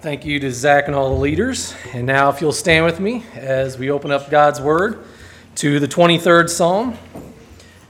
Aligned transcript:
Thank 0.00 0.24
you 0.24 0.40
to 0.40 0.50
Zach 0.50 0.86
and 0.86 0.94
all 0.94 1.10
the 1.10 1.20
leaders. 1.20 1.74
And 1.92 2.06
now, 2.06 2.30
if 2.30 2.40
you'll 2.40 2.52
stand 2.52 2.86
with 2.86 3.00
me 3.00 3.22
as 3.34 3.76
we 3.76 3.90
open 3.90 4.10
up 4.10 4.30
God's 4.30 4.58
Word 4.58 5.04
to 5.56 5.78
the 5.78 5.86
23rd 5.86 6.48
Psalm. 6.48 6.96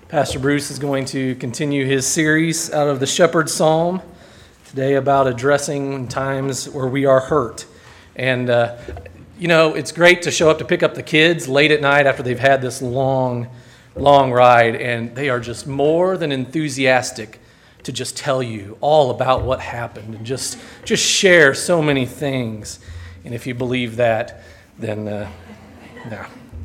Pastor 0.08 0.40
Bruce 0.40 0.72
is 0.72 0.80
going 0.80 1.04
to 1.04 1.36
continue 1.36 1.86
his 1.86 2.04
series 2.04 2.72
out 2.72 2.88
of 2.88 2.98
the 2.98 3.06
Shepherd's 3.06 3.54
Psalm 3.54 4.02
today 4.66 4.94
about 4.94 5.28
addressing 5.28 6.08
times 6.08 6.68
where 6.68 6.88
we 6.88 7.04
are 7.04 7.20
hurt. 7.20 7.66
And, 8.16 8.50
uh, 8.50 8.78
you 9.38 9.46
know, 9.46 9.76
it's 9.76 9.92
great 9.92 10.22
to 10.22 10.32
show 10.32 10.50
up 10.50 10.58
to 10.58 10.64
pick 10.64 10.82
up 10.82 10.96
the 10.96 11.04
kids 11.04 11.46
late 11.46 11.70
at 11.70 11.80
night 11.80 12.08
after 12.08 12.24
they've 12.24 12.36
had 12.36 12.60
this 12.60 12.82
long, 12.82 13.46
long 13.94 14.32
ride, 14.32 14.74
and 14.74 15.14
they 15.14 15.28
are 15.28 15.38
just 15.38 15.68
more 15.68 16.16
than 16.16 16.32
enthusiastic 16.32 17.39
to 17.84 17.92
just 17.92 18.16
tell 18.16 18.42
you 18.42 18.76
all 18.80 19.10
about 19.10 19.42
what 19.42 19.60
happened 19.60 20.14
and 20.14 20.26
just, 20.26 20.58
just 20.84 21.04
share 21.04 21.54
so 21.54 21.80
many 21.82 22.06
things. 22.06 22.78
And 23.24 23.34
if 23.34 23.46
you 23.46 23.54
believe 23.54 23.96
that, 23.96 24.42
then, 24.78 25.08
uh. 25.08 25.30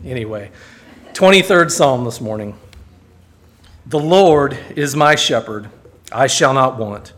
Anyway, 0.06 0.52
23rd 1.14 1.72
Psalm 1.72 2.06
this 2.06 2.22
morning. 2.22 2.56
The 3.88 4.00
Lord 4.00 4.58
is 4.76 4.96
my 4.96 5.16
shepherd, 5.16 5.70
I 6.12 6.28
shall 6.28 6.54
not 6.54 6.78
want. 6.78 7.14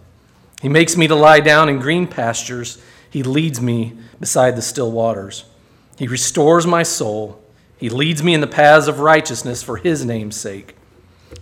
He 0.62 0.70
makes 0.70 0.96
me 0.96 1.08
to 1.08 1.16
lie 1.16 1.42
down 1.42 1.70
in 1.70 1.80
green 1.80 2.08
pastures, 2.08 2.82
He 3.10 3.24
leads 3.24 3.62
me 3.62 3.98
beside 4.20 4.56
the 4.56 4.62
still 4.62 4.92
waters. 4.92 5.44
He 5.98 6.08
restores 6.08 6.66
my 6.66 6.84
soul, 6.84 7.42
He 7.78 7.90
leads 7.90 8.24
me 8.24 8.34
in 8.34 8.42
the 8.42 8.48
paths 8.48 8.88
of 8.88 9.00
righteousness 9.00 9.62
for 9.62 9.78
His 9.78 10.06
name's 10.06 10.36
sake. 10.38 10.77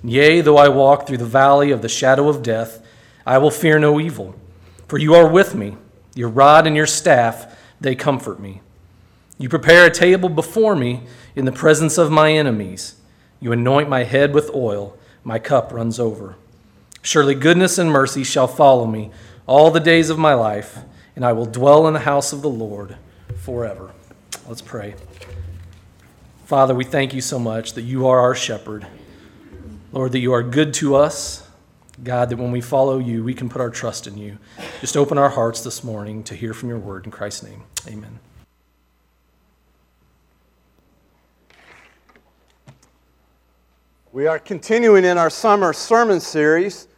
Yea, 0.04 0.42
though 0.42 0.58
I 0.58 0.70
walk 0.70 1.08
through 1.08 1.18
the 1.18 1.26
valley 1.26 1.72
of 1.72 1.82
the 1.82 1.90
shadow 1.90 2.30
of 2.30 2.44
death, 2.44 2.86
I 3.26 3.38
will 3.38 3.52
fear 3.52 3.80
no 3.80 4.00
evil, 4.00 4.36
for 4.88 4.98
you 4.98 5.16
are 5.16 5.28
with 5.28 5.56
me. 5.56 5.78
Your 6.14 6.30
rod 6.30 6.68
and 6.68 6.76
your 6.76 6.86
staff, 6.86 7.58
they 7.82 7.96
comfort 7.96 8.40
me. 8.40 8.62
You 9.38 9.50
prepare 9.50 9.86
a 9.86 9.92
table 9.92 10.30
before 10.30 10.76
me 10.76 11.04
in 11.36 11.46
the 11.46 11.52
presence 11.52 11.98
of 11.98 12.12
my 12.12 12.32
enemies. 12.32 12.96
You 13.40 13.52
anoint 13.52 13.90
my 13.90 14.04
head 14.04 14.34
with 14.34 14.54
oil, 14.54 14.98
my 15.24 15.40
cup 15.40 15.74
runs 15.74 16.00
over. 16.00 16.36
Surely 17.02 17.36
goodness 17.36 17.78
and 17.78 17.92
mercy 17.92 18.24
shall 18.24 18.48
follow 18.48 18.86
me 18.86 19.12
all 19.46 19.72
the 19.72 19.80
days 19.80 20.10
of 20.10 20.18
my 20.18 20.34
life, 20.34 20.80
and 21.16 21.26
I 21.26 21.34
will 21.34 21.46
dwell 21.46 21.88
in 21.88 21.94
the 21.94 22.00
house 22.00 22.32
of 22.32 22.42
the 22.42 22.50
Lord 22.50 22.98
forever. 23.38 23.92
Let's 24.48 24.62
pray. 24.62 24.96
Father, 26.46 26.74
we 26.74 26.84
thank 26.84 27.14
you 27.14 27.22
so 27.22 27.40
much 27.40 27.74
that 27.74 27.82
you 27.82 28.08
are 28.08 28.20
our 28.20 28.36
shepherd. 28.36 28.88
Lord, 29.96 30.12
that 30.12 30.20
you 30.20 30.34
are 30.34 30.44
good 30.44 30.74
to 30.74 30.96
us. 30.96 31.48
God, 32.04 32.30
that 32.30 32.36
when 32.36 32.52
we 32.52 32.60
follow 32.60 33.00
you, 33.00 33.24
we 33.24 33.34
can 33.34 33.48
put 33.48 33.62
our 33.62 33.70
trust 33.70 34.08
in 34.08 34.18
you. 34.18 34.38
Just 34.82 34.98
open 34.98 35.18
our 35.18 35.30
hearts 35.30 35.62
this 35.62 35.86
morning 35.86 36.22
to 36.26 36.36
hear 36.36 36.54
from 36.54 36.68
your 36.68 36.78
word. 36.78 37.06
In 37.06 37.12
Christ's 37.12 37.44
name, 37.44 37.64
amen. 37.88 38.20
We 44.12 44.28
are 44.28 44.38
continuing 44.38 45.06
in 45.06 45.18
our 45.18 45.30
summer 45.30 45.72
sermon 45.72 46.20
series 46.20 46.90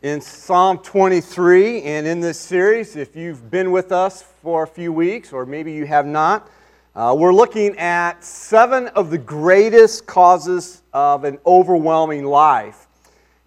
in 0.00 0.22
Psalm 0.22 0.78
23. 0.78 1.82
And 1.82 2.06
in 2.06 2.20
this 2.20 2.40
series, 2.40 2.96
if 2.96 3.14
you've 3.14 3.50
been 3.50 3.70
with 3.70 3.92
us 3.92 4.22
for 4.22 4.62
a 4.62 4.66
few 4.66 4.94
weeks, 4.94 5.30
or 5.30 5.44
maybe 5.44 5.72
you 5.72 5.84
have 5.84 6.06
not, 6.06 6.48
uh, 6.96 7.12
we're 7.18 7.34
looking 7.34 7.76
at 7.76 8.22
seven 8.22 8.86
of 8.88 9.10
the 9.10 9.18
greatest 9.18 10.06
causes 10.06 10.82
of 10.92 11.24
an 11.24 11.38
overwhelming 11.44 12.24
life, 12.24 12.86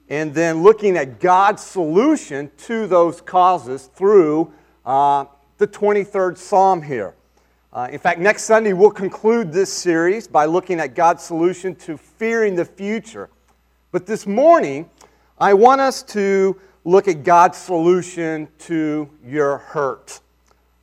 and 0.09 0.33
then 0.33 0.63
looking 0.63 0.97
at 0.97 1.21
God's 1.21 1.63
solution 1.63 2.51
to 2.57 2.87
those 2.87 3.21
causes 3.21 3.89
through 3.95 4.51
uh, 4.85 5.23
the 5.59 5.67
23rd 5.67 6.37
Psalm 6.37 6.81
here. 6.81 7.15
Uh, 7.71 7.87
in 7.89 7.99
fact, 7.99 8.19
next 8.19 8.43
Sunday 8.43 8.73
we'll 8.73 8.91
conclude 8.91 9.53
this 9.53 9.71
series 9.71 10.27
by 10.27 10.43
looking 10.43 10.81
at 10.81 10.93
God's 10.93 11.23
solution 11.23 11.73
to 11.75 11.95
fearing 11.95 12.53
the 12.53 12.65
future. 12.65 13.29
But 13.93 14.05
this 14.05 14.27
morning, 14.27 14.89
I 15.39 15.53
want 15.53 15.79
us 15.79 16.03
to 16.03 16.59
look 16.83 17.07
at 17.07 17.23
God's 17.23 17.57
solution 17.57 18.49
to 18.59 19.09
your 19.25 19.59
hurt. 19.59 20.19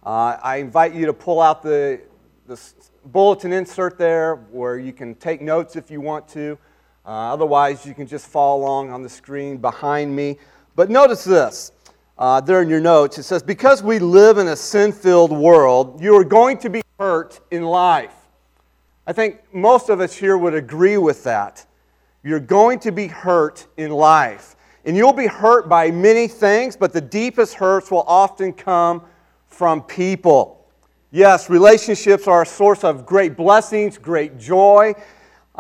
Uh, 0.03 0.39
I 0.43 0.57
invite 0.57 0.95
you 0.95 1.05
to 1.07 1.13
pull 1.13 1.43
out 1.43 1.63
the, 1.63 2.01
the 2.47 2.61
bulletin 3.07 3.53
insert 3.53 3.97
there 3.97 4.37
where 4.51 4.79
you 4.79 4.93
can 4.93 5.15
take 5.15 5.41
notes 5.41 5.77
if 5.77 5.91
you 5.91 6.01
want 6.01 6.29
to. 6.29 6.59
Uh, 7.07 7.33
otherwise, 7.33 7.85
you 7.87 7.95
can 7.95 8.07
just 8.07 8.27
follow 8.27 8.63
along 8.63 8.91
on 8.91 9.03
the 9.03 9.09
screen 9.09 9.57
behind 9.59 10.15
me. 10.15 10.39
But 10.77 10.91
notice 10.91 11.25
this 11.25 11.73
uh, 12.19 12.41
there 12.41 12.63
in 12.63 12.69
your 12.69 12.81
notes. 12.81 13.19
It 13.19 13.25
says, 13.25 13.43
Because 13.43 13.83
we 13.83 13.99
live 13.99 14.39
in 14.39 14.49
a 14.49 14.57
sin 14.57 14.93
filled 14.93 15.33
world, 15.33 16.01
you 16.03 16.15
are 16.17 16.25
going 16.25 16.59
to 16.59 16.71
be 16.71 16.83
hurt 16.99 17.41
in 17.51 17.63
life. 17.63 18.15
I 19.07 19.13
think 19.13 19.41
most 19.53 19.89
of 19.89 20.01
us 20.01 20.15
here 20.15 20.39
would 20.39 20.55
agree 20.55 20.97
with 20.97 21.25
that. 21.25 21.67
You're 22.23 22.41
going 22.41 22.79
to 22.81 22.93
be 22.93 23.07
hurt 23.07 23.67
in 23.77 23.91
life. 23.91 24.57
And 24.87 24.97
you'll 24.97 25.13
be 25.13 25.27
hurt 25.27 25.69
by 25.69 25.91
many 25.91 26.29
things, 26.29 26.77
but 26.77 26.93
the 26.93 27.01
deepest 27.01 27.55
hurts 27.55 27.91
will 27.91 28.05
often 28.07 28.53
come 28.53 29.03
from 29.47 29.83
people. 29.83 30.64
Yes, 31.15 31.49
relationships 31.49 32.27
are 32.27 32.43
a 32.43 32.47
source 32.47 32.83
of 32.83 33.07
great 33.07 33.37
blessings, 33.37 33.99
great 33.99 34.37
joy 34.37 34.95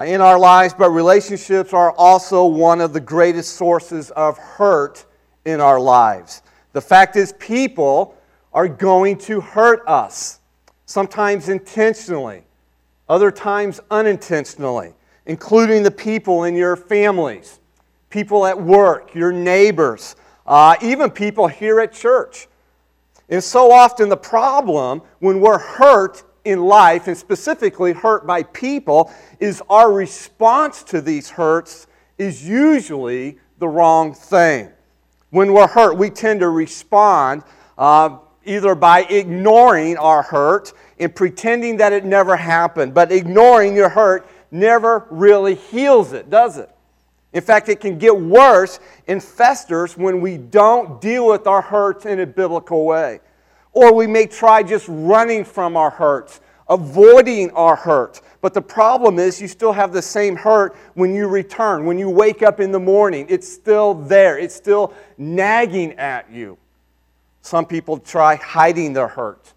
in 0.04 0.20
our 0.20 0.36
lives, 0.36 0.74
but 0.76 0.90
relationships 0.90 1.72
are 1.72 1.92
also 1.92 2.44
one 2.44 2.80
of 2.80 2.92
the 2.92 2.98
greatest 2.98 3.54
sources 3.54 4.10
of 4.10 4.36
hurt 4.36 5.04
in 5.44 5.60
our 5.60 5.78
lives. 5.78 6.42
The 6.72 6.80
fact 6.80 7.14
is, 7.14 7.34
people 7.34 8.16
are 8.52 8.66
going 8.66 9.16
to 9.18 9.40
hurt 9.40 9.86
us, 9.86 10.40
sometimes 10.86 11.48
intentionally, 11.48 12.42
other 13.08 13.30
times 13.30 13.78
unintentionally, 13.92 14.92
including 15.26 15.84
the 15.84 15.90
people 15.92 16.42
in 16.42 16.56
your 16.56 16.74
families, 16.74 17.60
people 18.10 18.44
at 18.44 18.60
work, 18.60 19.14
your 19.14 19.30
neighbors, 19.30 20.16
uh, 20.48 20.74
even 20.82 21.12
people 21.12 21.46
here 21.46 21.78
at 21.78 21.92
church. 21.92 22.48
And 23.28 23.42
so 23.42 23.72
often, 23.72 24.08
the 24.08 24.16
problem 24.16 25.02
when 25.18 25.40
we're 25.40 25.58
hurt 25.58 26.24
in 26.44 26.62
life, 26.62 27.08
and 27.08 27.16
specifically 27.16 27.92
hurt 27.92 28.26
by 28.26 28.42
people, 28.42 29.10
is 29.40 29.62
our 29.70 29.90
response 29.90 30.82
to 30.84 31.00
these 31.00 31.30
hurts 31.30 31.86
is 32.18 32.46
usually 32.46 33.38
the 33.58 33.68
wrong 33.68 34.12
thing. 34.12 34.70
When 35.30 35.52
we're 35.52 35.68
hurt, 35.68 35.96
we 35.96 36.10
tend 36.10 36.40
to 36.40 36.48
respond 36.50 37.42
uh, 37.78 38.18
either 38.44 38.74
by 38.74 39.04
ignoring 39.04 39.96
our 39.96 40.22
hurt 40.22 40.72
and 40.98 41.14
pretending 41.14 41.78
that 41.78 41.92
it 41.92 42.04
never 42.04 42.36
happened. 42.36 42.94
But 42.94 43.10
ignoring 43.10 43.74
your 43.74 43.88
hurt 43.88 44.28
never 44.50 45.06
really 45.10 45.54
heals 45.54 46.12
it, 46.12 46.30
does 46.30 46.58
it? 46.58 46.70
In 47.34 47.42
fact, 47.42 47.68
it 47.68 47.80
can 47.80 47.98
get 47.98 48.16
worse 48.16 48.78
and 49.08 49.22
festers 49.22 49.98
when 49.98 50.20
we 50.20 50.38
don't 50.38 51.00
deal 51.00 51.26
with 51.26 51.46
our 51.48 51.60
hurts 51.60 52.06
in 52.06 52.20
a 52.20 52.26
biblical 52.26 52.86
way. 52.86 53.20
Or 53.72 53.92
we 53.92 54.06
may 54.06 54.26
try 54.26 54.62
just 54.62 54.86
running 54.88 55.44
from 55.44 55.76
our 55.76 55.90
hurts, 55.90 56.40
avoiding 56.68 57.50
our 57.50 57.74
hurt. 57.74 58.22
But 58.40 58.54
the 58.54 58.62
problem 58.62 59.18
is, 59.18 59.40
you 59.40 59.48
still 59.48 59.72
have 59.72 59.92
the 59.92 60.00
same 60.00 60.36
hurt 60.36 60.76
when 60.94 61.12
you 61.12 61.26
return. 61.26 61.84
When 61.84 61.98
you 61.98 62.08
wake 62.08 62.42
up 62.42 62.60
in 62.60 62.70
the 62.70 62.78
morning, 62.78 63.26
it's 63.28 63.52
still 63.52 63.94
there, 63.94 64.38
it's 64.38 64.54
still 64.54 64.94
nagging 65.18 65.94
at 65.94 66.30
you. 66.30 66.56
Some 67.42 67.66
people 67.66 67.98
try 67.98 68.36
hiding 68.36 68.92
their 68.92 69.08
hurt. 69.08 69.52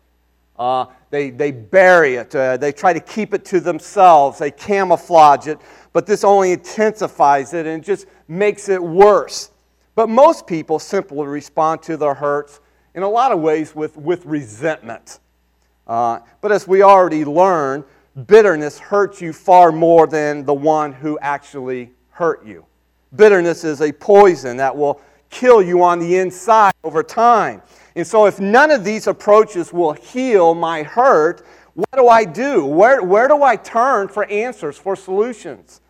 Uh, 0.58 0.88
they, 1.10 1.30
they 1.30 1.52
bury 1.52 2.16
it. 2.16 2.36
Uh, 2.36 2.58
they 2.58 2.72
try 2.72 2.94
to 2.94 3.00
keep 3.00 3.34
it 3.34 3.46
to 3.46 3.60
themselves. 3.60 4.40
They 4.40 4.52
camouflage 4.52 5.48
it 5.48 5.60
but 5.98 6.06
this 6.06 6.24
only 6.24 6.52
intensifies 6.52 7.56
it 7.56 7.66
and 7.66 7.84
just 7.84 8.06
makes 8.28 8.70
it 8.70 8.80
worse. 8.80 9.50
But 9.96 10.10
most 10.10 10.46
people 10.46 10.78
simply 10.78 11.26
respond 11.26 11.82
to 11.84 11.98
their 11.98 12.14
hurts 12.14 12.60
in 12.94 13.02
a 13.02 13.10
lot 13.10 13.32
of 13.32 13.40
ways 13.40 13.74
with, 13.74 13.98
with 13.98 14.24
resentment. 14.28 15.20
Uh, 15.88 16.20
but 16.40 16.52
as 16.52 16.68
we 16.68 16.84
already 16.84 17.26
learned, 17.26 17.84
bitterness 18.28 18.78
hurts 18.78 19.22
you 19.22 19.34
far 19.34 19.72
more 19.72 20.06
than 20.06 20.46
the 20.46 20.54
one 20.54 20.94
who 20.94 21.18
actually 21.18 21.90
hurt 22.12 22.46
you. 22.46 22.64
Bitterness 23.16 23.64
is 23.64 23.82
a 23.82 23.92
poison 23.92 24.56
that 24.58 24.78
will 24.78 25.02
kill 25.32 25.64
you 25.64 25.82
on 25.82 25.98
the 25.98 26.18
inside 26.18 26.74
over 26.84 27.02
time. 27.02 27.64
And 27.98 28.06
so, 28.06 28.28
if 28.28 28.40
none 28.40 28.70
of 28.70 28.84
these 28.84 29.08
approaches 29.08 29.74
will 29.74 29.94
heal 29.94 30.54
my 30.54 30.84
hurt, 30.84 31.44
what 31.74 31.92
do 31.96 32.08
I 32.08 32.26
do? 32.26 32.64
Where, 32.64 33.02
where 33.02 33.28
do 33.28 33.42
I 33.42 33.56
turn 33.56 34.08
for 34.08 34.26
answers, 34.26 34.78
for 34.78 34.96
solutions? 34.96 35.82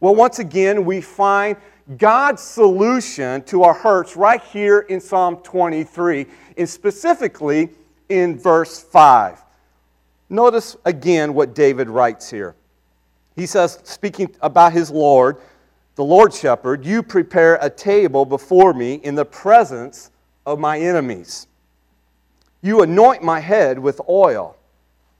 Well, 0.00 0.14
once 0.14 0.38
again, 0.38 0.86
we 0.86 1.02
find 1.02 1.58
God's 1.98 2.40
solution 2.40 3.42
to 3.42 3.64
our 3.64 3.74
hurts 3.74 4.16
right 4.16 4.42
here 4.42 4.86
in 4.88 5.02
Psalm 5.02 5.36
23, 5.42 6.24
and 6.56 6.66
specifically 6.66 7.68
in 8.08 8.38
verse 8.38 8.82
5. 8.82 9.44
Notice 10.30 10.78
again 10.86 11.34
what 11.34 11.54
David 11.54 11.90
writes 11.90 12.30
here. 12.30 12.54
He 13.36 13.44
says, 13.44 13.80
speaking 13.84 14.34
about 14.40 14.72
his 14.72 14.90
Lord, 14.90 15.36
the 15.96 16.04
Lord 16.04 16.32
shepherd, 16.32 16.86
you 16.86 17.02
prepare 17.02 17.58
a 17.60 17.68
table 17.68 18.24
before 18.24 18.72
me 18.72 18.94
in 18.94 19.14
the 19.14 19.26
presence 19.26 20.10
of 20.46 20.58
my 20.58 20.80
enemies. 20.80 21.48
You 22.62 22.82
anoint 22.82 23.22
my 23.22 23.40
head 23.40 23.78
with 23.78 24.00
oil, 24.08 24.56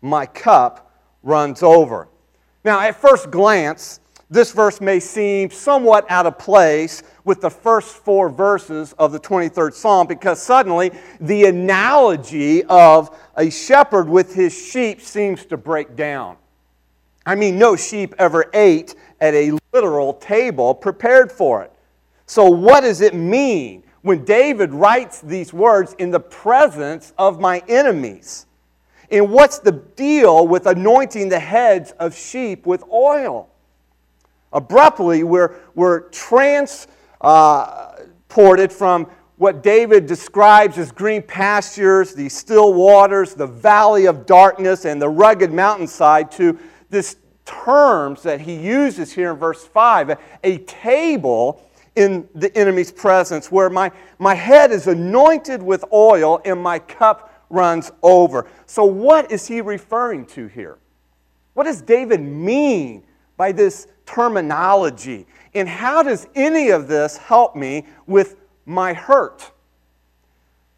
my 0.02 0.26
cup 0.26 0.92
runs 1.22 1.62
over. 1.62 2.08
Now, 2.64 2.80
at 2.80 3.00
first 3.00 3.30
glance, 3.30 4.00
this 4.28 4.52
verse 4.52 4.80
may 4.80 5.00
seem 5.00 5.50
somewhat 5.50 6.08
out 6.08 6.24
of 6.24 6.38
place 6.38 7.02
with 7.24 7.40
the 7.40 7.50
first 7.50 7.96
four 7.96 8.28
verses 8.28 8.92
of 8.98 9.10
the 9.10 9.18
23rd 9.18 9.74
Psalm 9.74 10.06
because 10.06 10.40
suddenly 10.40 10.92
the 11.20 11.46
analogy 11.46 12.62
of 12.64 13.18
a 13.36 13.50
shepherd 13.50 14.08
with 14.08 14.34
his 14.34 14.56
sheep 14.56 15.00
seems 15.00 15.44
to 15.46 15.56
break 15.56 15.96
down. 15.96 16.36
I 17.26 17.34
mean, 17.34 17.58
no 17.58 17.74
sheep 17.74 18.14
ever 18.18 18.50
ate 18.54 18.94
at 19.20 19.34
a 19.34 19.58
literal 19.72 20.14
table 20.14 20.74
prepared 20.74 21.32
for 21.32 21.62
it. 21.62 21.72
So, 22.26 22.48
what 22.48 22.82
does 22.82 23.00
it 23.00 23.14
mean 23.14 23.82
when 24.02 24.24
David 24.24 24.72
writes 24.72 25.20
these 25.20 25.52
words 25.52 25.94
in 25.98 26.10
the 26.10 26.20
presence 26.20 27.12
of 27.18 27.40
my 27.40 27.62
enemies? 27.68 28.46
And 29.10 29.30
what's 29.30 29.58
the 29.58 29.72
deal 29.72 30.46
with 30.46 30.66
anointing 30.66 31.28
the 31.28 31.40
heads 31.40 31.92
of 31.92 32.16
sheep 32.16 32.66
with 32.66 32.84
oil? 32.92 33.48
Abruptly, 34.52 35.24
we're, 35.24 35.56
we're 35.74 36.08
transported 36.10 36.88
uh, 37.20 38.68
from 38.68 39.06
what 39.36 39.62
David 39.62 40.06
describes 40.06 40.76
as 40.76 40.92
green 40.92 41.22
pastures, 41.22 42.14
the 42.14 42.28
still 42.28 42.74
waters, 42.74 43.34
the 43.34 43.46
valley 43.46 44.06
of 44.06 44.26
darkness, 44.26 44.84
and 44.84 45.00
the 45.00 45.08
rugged 45.08 45.52
mountainside 45.52 46.30
to 46.32 46.58
this 46.90 47.16
terms 47.46 48.22
that 48.22 48.40
he 48.40 48.54
uses 48.54 49.12
here 49.12 49.32
in 49.32 49.38
verse 49.38 49.66
5 49.66 50.18
a 50.44 50.58
table 50.58 51.66
in 52.00 52.26
the 52.34 52.56
enemy's 52.56 52.90
presence 52.90 53.52
where 53.52 53.68
my, 53.68 53.92
my 54.18 54.34
head 54.34 54.70
is 54.72 54.86
anointed 54.86 55.62
with 55.62 55.84
oil 55.92 56.40
and 56.46 56.58
my 56.58 56.78
cup 56.78 57.44
runs 57.50 57.92
over. 58.02 58.46
So, 58.64 58.86
what 58.86 59.30
is 59.30 59.46
he 59.46 59.60
referring 59.60 60.24
to 60.26 60.46
here? 60.46 60.78
What 61.52 61.64
does 61.64 61.82
David 61.82 62.22
mean 62.22 63.04
by 63.36 63.52
this 63.52 63.86
terminology? 64.06 65.26
And 65.52 65.68
how 65.68 66.02
does 66.02 66.26
any 66.34 66.70
of 66.70 66.88
this 66.88 67.18
help 67.18 67.54
me 67.54 67.86
with 68.06 68.36
my 68.64 68.94
hurt? 68.94 69.50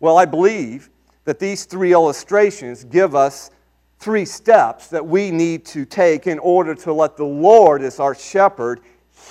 Well, 0.01 0.19
I 0.19 0.25
believe 0.25 0.91
that 1.25 1.39
these 1.39 1.67
three 1.67 1.93
illustrations 1.93 2.83
give 2.83 3.15
us 3.15 3.53
three 4.01 4.25
steps 4.25 4.89
that 4.89 5.07
we 5.07 5.31
need 5.31 5.65
to 5.67 5.85
take 5.85 6.27
in 6.27 6.41
order 6.41 6.75
to 6.75 6.93
let 6.93 7.17
the 7.17 7.25
Lord, 7.25 7.83
as 7.83 8.01
our 8.01 8.17
shepherd, 8.17 8.81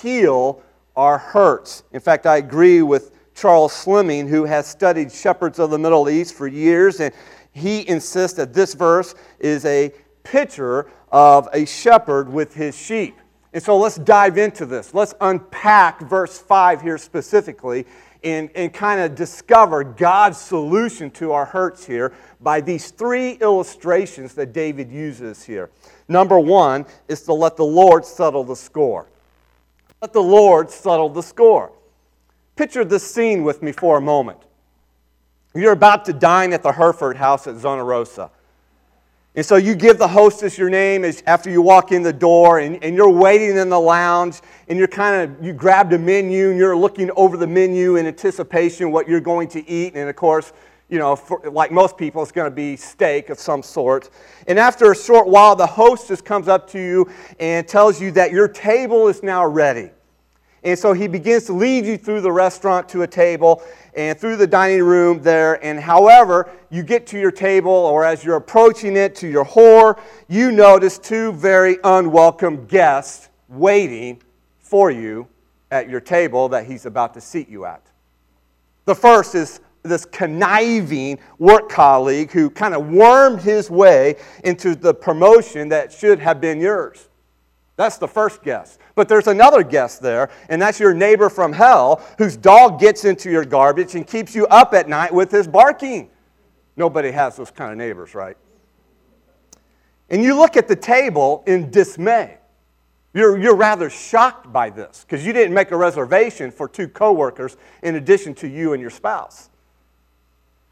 heal 0.00 0.62
our 0.96 1.18
hurts. 1.18 1.84
In 1.92 2.00
fact, 2.00 2.26
I 2.26 2.36
agree 2.36 2.82
with 2.82 3.12
Charles 3.34 3.72
Slemming, 3.72 4.28
who 4.28 4.44
has 4.44 4.66
studied 4.66 5.10
shepherds 5.10 5.58
of 5.58 5.70
the 5.70 5.78
Middle 5.78 6.08
East 6.10 6.34
for 6.34 6.46
years, 6.46 7.00
and 7.00 7.14
he 7.52 7.88
insists 7.88 8.36
that 8.36 8.52
this 8.52 8.74
verse 8.74 9.14
is 9.38 9.64
a 9.64 9.92
picture 10.22 10.90
of 11.10 11.48
a 11.52 11.64
shepherd 11.66 12.28
with 12.28 12.54
his 12.54 12.76
sheep. 12.76 13.16
And 13.52 13.62
so 13.62 13.76
let's 13.76 13.96
dive 13.96 14.38
into 14.38 14.64
this. 14.64 14.94
Let's 14.94 15.14
unpack 15.20 16.00
verse 16.00 16.38
5 16.38 16.80
here 16.80 16.96
specifically 16.96 17.86
and, 18.24 18.50
and 18.54 18.72
kind 18.72 19.00
of 19.00 19.14
discover 19.14 19.84
God's 19.84 20.38
solution 20.38 21.10
to 21.12 21.32
our 21.32 21.44
hurts 21.44 21.84
here 21.84 22.14
by 22.40 22.60
these 22.60 22.90
three 22.90 23.32
illustrations 23.32 24.34
that 24.34 24.52
David 24.52 24.90
uses 24.90 25.44
here. 25.44 25.70
Number 26.08 26.38
one 26.38 26.86
is 27.08 27.22
to 27.22 27.34
let 27.34 27.56
the 27.56 27.64
Lord 27.64 28.04
settle 28.04 28.44
the 28.44 28.56
score. 28.56 29.08
Let 30.02 30.12
the 30.12 30.22
Lord 30.22 30.68
settle 30.68 31.08
the 31.08 31.22
score. 31.22 31.70
Picture 32.56 32.84
this 32.84 33.08
scene 33.08 33.44
with 33.44 33.62
me 33.62 33.70
for 33.70 33.98
a 33.98 34.00
moment. 34.00 34.40
You're 35.54 35.72
about 35.72 36.04
to 36.06 36.12
dine 36.12 36.52
at 36.52 36.64
the 36.64 36.72
Hereford 36.72 37.16
house 37.16 37.46
at 37.46 37.56
Zona 37.56 37.84
Rosa. 37.84 38.32
And 39.36 39.46
so 39.46 39.54
you 39.56 39.76
give 39.76 39.98
the 39.98 40.08
hostess 40.08 40.58
your 40.58 40.70
name 40.70 41.04
as, 41.04 41.22
after 41.24 41.50
you 41.50 41.62
walk 41.62 41.92
in 41.92 42.02
the 42.02 42.12
door, 42.12 42.58
and, 42.58 42.82
and 42.82 42.96
you're 42.96 43.08
waiting 43.08 43.56
in 43.56 43.68
the 43.68 43.78
lounge, 43.78 44.40
and 44.68 44.76
you're 44.76 44.88
kind 44.88 45.22
of, 45.22 45.44
you 45.44 45.52
grabbed 45.52 45.92
a 45.92 45.98
menu, 45.98 46.50
and 46.50 46.58
you're 46.58 46.76
looking 46.76 47.10
over 47.16 47.36
the 47.36 47.46
menu 47.46 47.94
in 47.94 48.06
anticipation 48.06 48.90
what 48.90 49.08
you're 49.08 49.20
going 49.20 49.48
to 49.50 49.66
eat. 49.70 49.94
And 49.94 50.10
of 50.10 50.16
course, 50.16 50.52
you 50.92 50.98
know, 50.98 51.16
for, 51.16 51.40
like 51.50 51.72
most 51.72 51.96
people, 51.96 52.22
it's 52.22 52.32
going 52.32 52.50
to 52.50 52.54
be 52.54 52.76
steak 52.76 53.30
of 53.30 53.38
some 53.38 53.62
sort. 53.62 54.10
And 54.46 54.58
after 54.58 54.92
a 54.92 54.94
short 54.94 55.26
while, 55.26 55.56
the 55.56 55.66
hostess 55.66 56.20
comes 56.20 56.48
up 56.48 56.68
to 56.72 56.78
you 56.78 57.10
and 57.40 57.66
tells 57.66 57.98
you 57.98 58.10
that 58.10 58.30
your 58.30 58.46
table 58.46 59.08
is 59.08 59.22
now 59.22 59.46
ready. 59.46 59.88
And 60.62 60.78
so 60.78 60.92
he 60.92 61.08
begins 61.08 61.46
to 61.46 61.54
lead 61.54 61.86
you 61.86 61.96
through 61.96 62.20
the 62.20 62.30
restaurant 62.30 62.90
to 62.90 63.02
a 63.02 63.06
table 63.06 63.62
and 63.96 64.20
through 64.20 64.36
the 64.36 64.46
dining 64.46 64.82
room 64.82 65.22
there. 65.22 65.64
And 65.64 65.80
however, 65.80 66.50
you 66.68 66.82
get 66.82 67.06
to 67.06 67.18
your 67.18 67.32
table, 67.32 67.72
or 67.72 68.04
as 68.04 68.22
you're 68.22 68.36
approaching 68.36 68.94
it 68.94 69.14
to 69.16 69.26
your 69.26 69.46
whore, 69.46 69.98
you 70.28 70.52
notice 70.52 70.98
two 70.98 71.32
very 71.32 71.78
unwelcome 71.84 72.66
guests 72.66 73.30
waiting 73.48 74.20
for 74.58 74.90
you 74.90 75.26
at 75.70 75.88
your 75.88 76.00
table 76.00 76.50
that 76.50 76.66
he's 76.66 76.84
about 76.84 77.14
to 77.14 77.20
seat 77.22 77.48
you 77.48 77.64
at. 77.64 77.80
The 78.84 78.94
first 78.94 79.34
is 79.34 79.60
this 79.82 80.04
conniving 80.04 81.18
work 81.38 81.68
colleague 81.68 82.30
who 82.30 82.50
kind 82.50 82.74
of 82.74 82.88
wormed 82.88 83.40
his 83.40 83.70
way 83.70 84.16
into 84.44 84.74
the 84.74 84.94
promotion 84.94 85.68
that 85.70 85.92
should 85.92 86.18
have 86.18 86.40
been 86.40 86.60
yours. 86.60 87.08
That's 87.76 87.98
the 87.98 88.08
first 88.08 88.42
guest. 88.42 88.78
But 88.94 89.08
there's 89.08 89.26
another 89.26 89.62
guest 89.62 90.02
there, 90.02 90.30
and 90.48 90.60
that's 90.60 90.78
your 90.78 90.94
neighbor 90.94 91.28
from 91.30 91.52
hell 91.52 92.04
whose 92.18 92.36
dog 92.36 92.78
gets 92.78 93.04
into 93.04 93.30
your 93.30 93.44
garbage 93.44 93.94
and 93.94 94.06
keeps 94.06 94.34
you 94.34 94.46
up 94.48 94.74
at 94.74 94.88
night 94.88 95.12
with 95.12 95.30
his 95.30 95.48
barking. 95.48 96.10
Nobody 96.76 97.10
has 97.10 97.36
those 97.36 97.50
kind 97.50 97.72
of 97.72 97.78
neighbors, 97.78 98.14
right? 98.14 98.36
And 100.10 100.22
you 100.22 100.36
look 100.36 100.56
at 100.56 100.68
the 100.68 100.76
table 100.76 101.42
in 101.46 101.70
dismay. 101.70 102.36
You're, 103.14 103.38
you're 103.38 103.56
rather 103.56 103.90
shocked 103.90 104.52
by 104.52 104.70
this 104.70 105.04
because 105.06 105.24
you 105.24 105.32
didn't 105.32 105.54
make 105.54 105.70
a 105.70 105.76
reservation 105.76 106.50
for 106.50 106.68
two 106.68 106.88
coworkers 106.88 107.56
in 107.82 107.96
addition 107.96 108.34
to 108.36 108.48
you 108.48 108.72
and 108.72 108.80
your 108.80 108.90
spouse. 108.90 109.50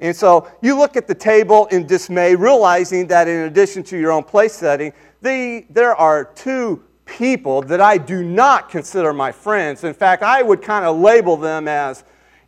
And 0.00 0.16
so 0.16 0.50
you 0.62 0.76
look 0.76 0.96
at 0.96 1.06
the 1.06 1.14
table 1.14 1.66
in 1.66 1.86
dismay, 1.86 2.34
realizing 2.34 3.06
that 3.08 3.28
in 3.28 3.42
addition 3.42 3.82
to 3.84 3.98
your 3.98 4.12
own 4.12 4.24
place 4.24 4.54
setting, 4.54 4.92
the, 5.20 5.66
there 5.68 5.94
are 5.94 6.24
two 6.24 6.82
people 7.04 7.60
that 7.62 7.80
I 7.80 7.98
do 7.98 8.22
not 8.22 8.70
consider 8.70 9.12
my 9.12 9.32
friends. 9.32 9.84
In 9.84 9.92
fact, 9.92 10.22
I 10.22 10.42
would 10.42 10.62
kind 10.62 10.84
of 10.84 10.96
label 10.98 11.36
them 11.36 11.68
as 11.68 12.04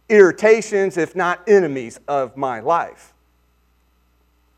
irritations, 0.09 0.97
if 0.97 1.15
not 1.15 1.47
enemies, 1.47 2.01
of 2.09 2.37
my 2.37 2.61
life. 2.61 3.13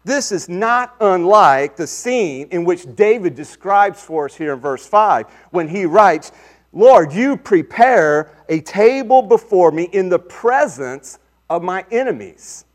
This 0.05 0.33
is 0.33 0.49
not 0.49 0.95
unlike 1.01 1.77
the 1.77 1.87
scene 1.87 2.49
in 2.51 2.65
which 2.65 2.95
David 2.95 3.35
describes 3.35 4.03
for 4.03 4.27
us 4.27 4.35
here 4.35 4.53
in 4.53 4.61
verse 4.61 4.87
5 4.87 5.27
when 5.51 5.67
he 5.67 5.87
writes, 5.87 6.31
Lord, 6.73 7.13
you 7.13 7.37
prepare 7.37 8.31
a 8.49 8.61
table 8.61 9.23
before 9.23 9.71
me 9.71 9.85
in 9.85 10.11
the 10.11 10.19
presence 10.19 11.19
of 11.49 11.63
my 11.63 11.87
enemies. 11.91 12.67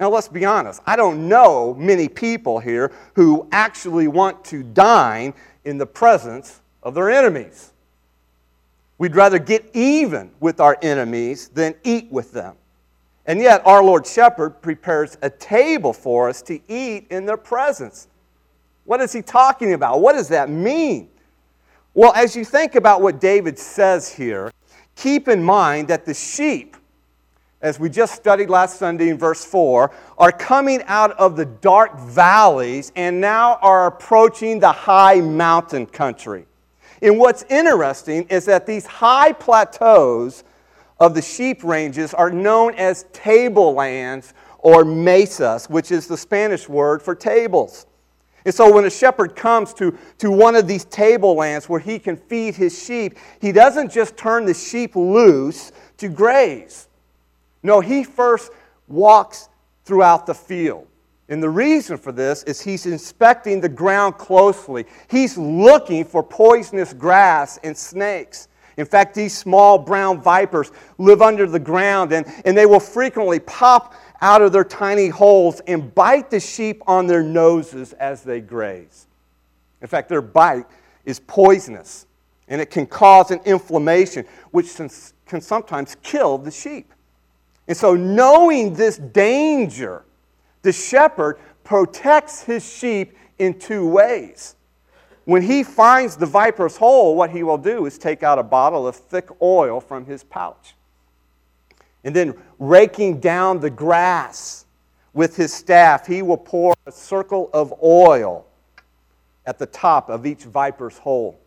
Now, 0.00 0.10
let's 0.10 0.28
be 0.28 0.44
honest. 0.44 0.80
I 0.86 0.94
don't 0.94 1.28
know 1.28 1.74
many 1.74 2.08
people 2.08 2.60
here 2.60 2.92
who 3.14 3.48
actually 3.50 4.06
want 4.06 4.44
to 4.46 4.62
dine 4.62 5.34
in 5.64 5.76
the 5.78 5.86
presence 5.86 6.60
of 6.82 6.94
their 6.94 7.10
enemies. 7.10 7.72
We'd 8.98 9.16
rather 9.16 9.38
get 9.38 9.70
even 9.74 10.30
with 10.40 10.60
our 10.60 10.76
enemies 10.82 11.48
than 11.48 11.74
eat 11.84 12.10
with 12.10 12.32
them. 12.32 12.56
And 13.26 13.40
yet, 13.40 13.60
our 13.66 13.82
Lord 13.82 14.06
Shepherd 14.06 14.62
prepares 14.62 15.18
a 15.20 15.30
table 15.30 15.92
for 15.92 16.28
us 16.28 16.42
to 16.42 16.60
eat 16.68 17.06
in 17.10 17.26
their 17.26 17.36
presence. 17.36 18.08
What 18.84 19.00
is 19.00 19.12
he 19.12 19.20
talking 19.20 19.74
about? 19.74 20.00
What 20.00 20.14
does 20.14 20.28
that 20.28 20.48
mean? 20.48 21.10
Well, 21.92 22.12
as 22.14 22.34
you 22.34 22.44
think 22.44 22.74
about 22.74 23.02
what 23.02 23.20
David 23.20 23.58
says 23.58 24.10
here, 24.10 24.50
keep 24.96 25.28
in 25.28 25.42
mind 25.42 25.88
that 25.88 26.06
the 26.06 26.14
sheep 26.14 26.76
as 27.60 27.80
we 27.80 27.88
just 27.88 28.14
studied 28.14 28.48
last 28.48 28.78
Sunday 28.78 29.08
in 29.08 29.18
verse 29.18 29.44
4, 29.44 29.90
are 30.16 30.32
coming 30.32 30.82
out 30.86 31.12
of 31.12 31.36
the 31.36 31.44
dark 31.44 31.98
valleys 31.98 32.92
and 32.94 33.20
now 33.20 33.56
are 33.56 33.86
approaching 33.86 34.60
the 34.60 34.70
high 34.70 35.20
mountain 35.20 35.86
country. 35.86 36.46
And 37.02 37.18
what's 37.18 37.44
interesting 37.44 38.24
is 38.28 38.44
that 38.46 38.66
these 38.66 38.86
high 38.86 39.32
plateaus 39.32 40.44
of 41.00 41.14
the 41.14 41.22
sheep 41.22 41.64
ranges 41.64 42.14
are 42.14 42.30
known 42.30 42.74
as 42.74 43.04
tablelands 43.12 44.34
or 44.58 44.84
mesas, 44.84 45.68
which 45.68 45.90
is 45.92 46.06
the 46.06 46.16
Spanish 46.16 46.68
word 46.68 47.02
for 47.02 47.14
tables. 47.14 47.86
And 48.44 48.54
so 48.54 48.72
when 48.72 48.84
a 48.84 48.90
shepherd 48.90 49.36
comes 49.36 49.74
to, 49.74 49.96
to 50.18 50.30
one 50.30 50.56
of 50.56 50.66
these 50.66 50.84
tablelands 50.84 51.68
where 51.68 51.80
he 51.80 51.98
can 51.98 52.16
feed 52.16 52.54
his 52.54 52.82
sheep, 52.82 53.18
he 53.40 53.52
doesn't 53.52 53.92
just 53.92 54.16
turn 54.16 54.44
the 54.44 54.54
sheep 54.54 54.96
loose 54.96 55.72
to 55.98 56.08
graze. 56.08 56.87
No, 57.62 57.80
he 57.80 58.04
first 58.04 58.52
walks 58.86 59.48
throughout 59.84 60.26
the 60.26 60.34
field. 60.34 60.86
And 61.28 61.42
the 61.42 61.50
reason 61.50 61.98
for 61.98 62.10
this 62.10 62.42
is 62.44 62.60
he's 62.60 62.86
inspecting 62.86 63.60
the 63.60 63.68
ground 63.68 64.16
closely. 64.16 64.86
He's 65.10 65.36
looking 65.36 66.04
for 66.04 66.22
poisonous 66.22 66.92
grass 66.94 67.58
and 67.62 67.76
snakes. 67.76 68.48
In 68.78 68.86
fact, 68.86 69.14
these 69.14 69.36
small 69.36 69.76
brown 69.76 70.22
vipers 70.22 70.70
live 70.98 71.20
under 71.20 71.46
the 71.46 71.58
ground 71.58 72.12
and, 72.12 72.26
and 72.44 72.56
they 72.56 72.64
will 72.64 72.80
frequently 72.80 73.40
pop 73.40 73.94
out 74.20 74.40
of 74.40 74.52
their 74.52 74.64
tiny 74.64 75.08
holes 75.08 75.60
and 75.66 75.94
bite 75.94 76.30
the 76.30 76.40
sheep 76.40 76.82
on 76.86 77.06
their 77.06 77.22
noses 77.22 77.92
as 77.94 78.22
they 78.22 78.40
graze. 78.40 79.06
In 79.82 79.88
fact, 79.88 80.08
their 80.08 80.22
bite 80.22 80.66
is 81.04 81.20
poisonous 81.20 82.06
and 82.46 82.60
it 82.60 82.70
can 82.70 82.86
cause 82.86 83.30
an 83.30 83.40
inflammation, 83.44 84.24
which 84.52 84.76
can 84.76 85.40
sometimes 85.40 85.96
kill 86.02 86.38
the 86.38 86.50
sheep. 86.50 86.94
And 87.68 87.76
so, 87.76 87.94
knowing 87.94 88.72
this 88.72 88.96
danger, 88.96 90.04
the 90.62 90.72
shepherd 90.72 91.38
protects 91.64 92.42
his 92.42 92.66
sheep 92.66 93.14
in 93.38 93.58
two 93.58 93.86
ways. 93.86 94.56
When 95.26 95.42
he 95.42 95.62
finds 95.62 96.16
the 96.16 96.24
viper's 96.24 96.78
hole, 96.78 97.14
what 97.14 97.28
he 97.28 97.42
will 97.42 97.58
do 97.58 97.84
is 97.84 97.98
take 97.98 98.22
out 98.22 98.38
a 98.38 98.42
bottle 98.42 98.88
of 98.88 98.96
thick 98.96 99.28
oil 99.42 99.78
from 99.80 100.06
his 100.06 100.24
pouch. 100.24 100.74
And 102.04 102.16
then, 102.16 102.34
raking 102.58 103.20
down 103.20 103.60
the 103.60 103.68
grass 103.68 104.64
with 105.12 105.36
his 105.36 105.52
staff, 105.52 106.06
he 106.06 106.22
will 106.22 106.38
pour 106.38 106.74
a 106.86 106.92
circle 106.92 107.50
of 107.52 107.74
oil 107.82 108.46
at 109.44 109.58
the 109.58 109.66
top 109.66 110.08
of 110.08 110.24
each 110.24 110.44
viper's 110.44 110.96
hole. 110.96 111.38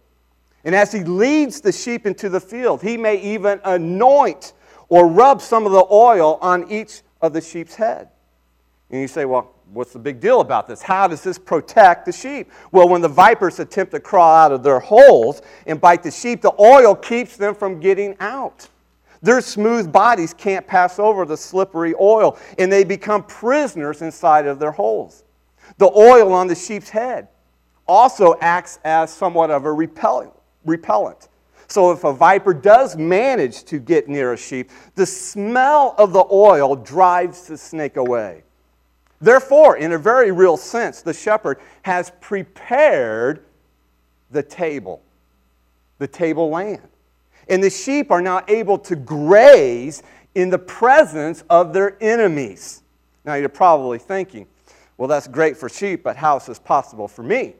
And 0.63 0.75
as 0.75 0.91
he 0.91 1.03
leads 1.03 1.61
the 1.61 1.71
sheep 1.71 2.05
into 2.05 2.29
the 2.29 2.39
field, 2.39 2.83
he 2.83 2.95
may 2.95 3.19
even 3.21 3.59
anoint 3.63 4.53
or 4.91 5.07
rub 5.07 5.41
some 5.41 5.65
of 5.65 5.71
the 5.71 5.85
oil 5.89 6.37
on 6.41 6.69
each 6.69 7.01
of 7.21 7.31
the 7.31 7.39
sheep's 7.39 7.75
head. 7.75 8.09
And 8.89 8.99
you 8.99 9.07
say, 9.07 9.23
well, 9.23 9.55
what's 9.71 9.93
the 9.93 9.99
big 9.99 10.19
deal 10.19 10.41
about 10.41 10.67
this? 10.67 10.81
How 10.81 11.07
does 11.07 11.23
this 11.23 11.39
protect 11.39 12.05
the 12.05 12.11
sheep? 12.11 12.51
Well, 12.73 12.89
when 12.89 12.99
the 12.99 13.07
vipers 13.07 13.61
attempt 13.61 13.93
to 13.93 14.01
crawl 14.01 14.35
out 14.35 14.51
of 14.51 14.63
their 14.63 14.81
holes 14.81 15.43
and 15.65 15.79
bite 15.79 16.03
the 16.03 16.11
sheep, 16.11 16.41
the 16.41 16.53
oil 16.59 16.93
keeps 16.93 17.37
them 17.37 17.55
from 17.55 17.79
getting 17.79 18.17
out. 18.19 18.67
Their 19.21 19.39
smooth 19.39 19.93
bodies 19.93 20.33
can't 20.33 20.67
pass 20.67 20.99
over 20.99 21.23
the 21.23 21.37
slippery 21.37 21.95
oil, 21.97 22.37
and 22.59 22.69
they 22.69 22.83
become 22.83 23.23
prisoners 23.23 24.01
inside 24.01 24.45
of 24.45 24.59
their 24.59 24.71
holes. 24.71 25.23
The 25.77 25.89
oil 25.89 26.33
on 26.33 26.47
the 26.47 26.55
sheep's 26.55 26.89
head 26.89 27.29
also 27.87 28.35
acts 28.41 28.79
as 28.83 29.09
somewhat 29.09 29.51
of 29.51 29.63
a 29.63 29.71
repellent. 29.71 31.29
So 31.71 31.91
if 31.91 32.03
a 32.03 32.11
viper 32.11 32.53
does 32.53 32.97
manage 32.97 33.63
to 33.63 33.79
get 33.79 34.09
near 34.09 34.33
a 34.33 34.37
sheep, 34.37 34.71
the 34.95 35.05
smell 35.05 35.95
of 35.97 36.11
the 36.11 36.25
oil 36.29 36.75
drives 36.75 37.47
the 37.47 37.57
snake 37.57 37.95
away. 37.95 38.43
Therefore, 39.21 39.77
in 39.77 39.93
a 39.93 39.97
very 39.97 40.33
real 40.33 40.57
sense, 40.57 41.01
the 41.01 41.13
shepherd 41.13 41.61
has 41.83 42.11
prepared 42.19 43.45
the 44.31 44.43
table, 44.43 45.01
the 45.97 46.07
table 46.07 46.49
land. 46.49 46.85
And 47.47 47.63
the 47.63 47.69
sheep 47.69 48.11
are 48.11 48.21
now 48.21 48.43
able 48.49 48.77
to 48.79 48.97
graze 48.97 50.03
in 50.35 50.49
the 50.49 50.59
presence 50.59 51.45
of 51.49 51.71
their 51.71 51.95
enemies. 52.03 52.83
Now, 53.23 53.35
you're 53.35 53.47
probably 53.47 53.97
thinking, 53.97 54.45
well, 54.97 55.07
that's 55.07 55.29
great 55.29 55.55
for 55.55 55.69
sheep, 55.69 56.03
but 56.03 56.17
how 56.17 56.35
is 56.35 56.47
this 56.47 56.59
possible 56.59 57.07
for 57.07 57.23
me? 57.23 57.53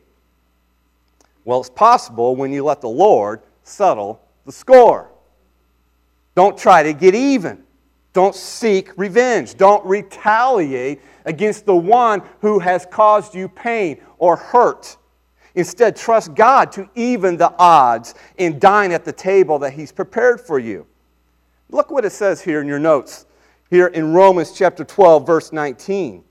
Well, 1.45 1.61
it's 1.61 1.69
possible 1.69 2.35
when 2.35 2.51
you 2.51 2.65
let 2.65 2.81
the 2.81 2.89
Lord 2.89 3.43
settle 3.63 4.21
the 4.45 4.51
score. 4.51 5.11
Don't 6.35 6.57
try 6.57 6.83
to 6.83 6.93
get 6.93 7.15
even. 7.15 7.63
Don't 8.13 8.35
seek 8.35 8.97
revenge. 8.97 9.55
Don't 9.55 9.85
retaliate 9.85 11.01
against 11.25 11.65
the 11.65 11.75
one 11.75 12.21
who 12.41 12.59
has 12.59 12.85
caused 12.85 13.35
you 13.35 13.47
pain 13.47 14.01
or 14.17 14.35
hurt. 14.35 14.97
Instead, 15.55 15.95
trust 15.95 16.33
God 16.33 16.71
to 16.73 16.89
even 16.95 17.37
the 17.37 17.53
odds 17.57 18.15
and 18.37 18.59
dine 18.59 18.91
at 18.91 19.03
the 19.05 19.11
table 19.11 19.59
that 19.59 19.73
He's 19.73 19.91
prepared 19.91 20.39
for 20.39 20.59
you. 20.59 20.85
Look 21.69 21.91
what 21.91 22.05
it 22.05 22.11
says 22.11 22.41
here 22.41 22.61
in 22.61 22.67
your 22.67 22.79
notes, 22.79 23.25
here 23.69 23.87
in 23.87 24.13
Romans 24.13 24.51
chapter 24.51 24.83
12, 24.83 25.25
verse 25.25 25.53
19 25.53 26.23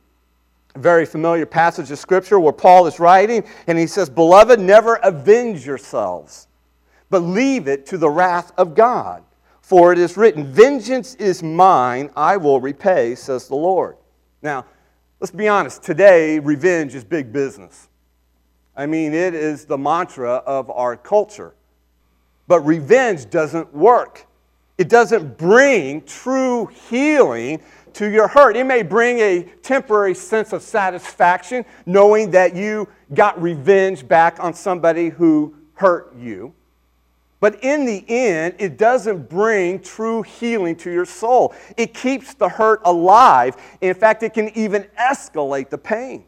A 0.74 0.78
very 0.78 1.06
familiar 1.06 1.46
passage 1.46 1.90
of 1.90 1.98
Scripture 1.98 2.40
where 2.40 2.52
Paul 2.52 2.86
is 2.86 2.98
writing, 2.98 3.44
and 3.66 3.78
he 3.78 3.86
says, 3.86 4.08
Beloved, 4.08 4.60
never 4.60 4.96
avenge 4.96 5.66
yourselves, 5.66 6.48
but 7.10 7.20
leave 7.20 7.68
it 7.68 7.84
to 7.86 7.98
the 7.98 8.08
wrath 8.08 8.52
of 8.56 8.74
God. 8.74 9.22
For 9.60 9.92
it 9.92 9.98
is 9.98 10.16
written, 10.16 10.52
Vengeance 10.52 11.14
is 11.16 11.42
mine, 11.42 12.10
I 12.16 12.36
will 12.36 12.60
repay, 12.60 13.14
says 13.14 13.48
the 13.48 13.56
Lord. 13.56 13.96
Now, 14.42 14.64
let's 15.20 15.30
be 15.30 15.48
honest, 15.48 15.82
today, 15.82 16.38
revenge 16.38 16.94
is 16.94 17.04
big 17.04 17.32
business. 17.32 17.88
I 18.76 18.86
mean, 18.86 19.12
it 19.12 19.34
is 19.34 19.66
the 19.66 19.76
mantra 19.76 20.36
of 20.46 20.70
our 20.70 20.96
culture. 20.96 21.54
But 22.48 22.60
revenge 22.60 23.28
doesn't 23.30 23.74
work. 23.74 24.26
It 24.78 24.88
doesn't 24.88 25.36
bring 25.36 26.02
true 26.02 26.66
healing 26.88 27.60
to 27.92 28.10
your 28.10 28.28
hurt. 28.28 28.56
It 28.56 28.64
may 28.64 28.82
bring 28.82 29.18
a 29.18 29.42
temporary 29.62 30.14
sense 30.14 30.52
of 30.52 30.62
satisfaction 30.62 31.64
knowing 31.84 32.30
that 32.30 32.56
you 32.56 32.88
got 33.12 33.40
revenge 33.40 34.08
back 34.08 34.42
on 34.42 34.54
somebody 34.54 35.10
who 35.10 35.54
hurt 35.74 36.16
you. 36.16 36.54
But 37.40 37.64
in 37.64 37.86
the 37.86 38.04
end, 38.06 38.54
it 38.58 38.76
doesn't 38.76 39.30
bring 39.30 39.80
true 39.80 40.22
healing 40.22 40.76
to 40.76 40.90
your 40.90 41.06
soul. 41.06 41.54
It 41.78 41.94
keeps 41.94 42.34
the 42.34 42.48
hurt 42.48 42.82
alive. 42.84 43.56
In 43.80 43.94
fact, 43.94 44.22
it 44.22 44.34
can 44.34 44.50
even 44.56 44.84
escalate 44.98 45.70
the 45.70 45.78
pain. 45.78 46.24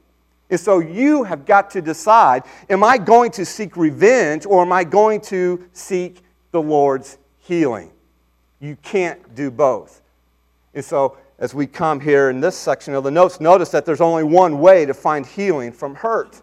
And 0.49 0.59
so 0.59 0.81
you 0.81 1.23
have 1.25 1.47
got 1.47 1.71
to 1.71 1.83
decide 1.83 2.43
am 2.69 2.83
I 2.83 2.99
going 2.99 3.31
to 3.33 3.45
seek 3.45 3.77
revenge 3.77 4.47
or 4.47 4.63
am 4.63 4.73
I 4.73 4.85
going 4.85 5.21
to 5.23 5.67
seek 5.73 6.23
the 6.51 6.61
Lord's 6.61 7.19
healing? 7.39 7.91
You 8.61 8.77
can't 8.83 9.35
do 9.35 9.51
both. 9.51 10.03
And 10.75 10.85
so 10.85 11.19
as 11.39 11.55
we 11.55 11.67
come 11.67 12.01
here 12.01 12.31
in 12.31 12.41
this 12.41 12.57
section 12.57 12.95
of 12.95 13.03
the 13.05 13.11
notes, 13.11 13.41
notice 13.41 13.71
that 13.71 13.85
there's 13.85 14.01
only 14.01 14.25
one 14.25 14.61
way 14.61 14.87
to 14.87 14.95
find 14.95 15.27
healing 15.27 15.73
from 15.73 15.95
hurt. 15.95 16.41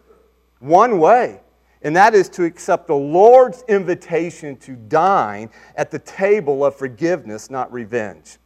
One 0.60 1.00
way. 1.00 1.40
And 1.82 1.96
that 1.96 2.14
is 2.14 2.28
to 2.30 2.44
accept 2.44 2.88
the 2.88 2.96
Lord's 2.96 3.64
invitation 3.68 4.58
to 4.58 4.74
dine 4.74 5.50
at 5.76 5.92
the 5.92 6.00
table 6.00 6.66
of 6.66 6.76
forgiveness, 6.76 7.50
not 7.50 7.72
revenge. 7.72 8.38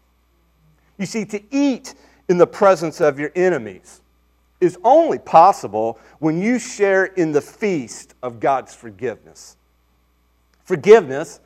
You 0.98 1.08
see, 1.08 1.26
to 1.26 1.42
eat 1.50 1.96
in 2.30 2.38
the 2.38 2.48
presence 2.48 3.02
of 3.02 3.20
your 3.20 3.32
enemies 3.36 4.02
is 4.62 4.78
only 4.84 5.20
possible 5.20 6.00
when 6.20 6.42
you 6.42 6.60
share 6.60 7.06
in 7.06 7.32
the 7.32 7.42
feast 7.42 8.14
of 8.24 8.40
God's 8.40 8.74
forgiveness. 8.74 9.58
Forgiveness 10.64 11.42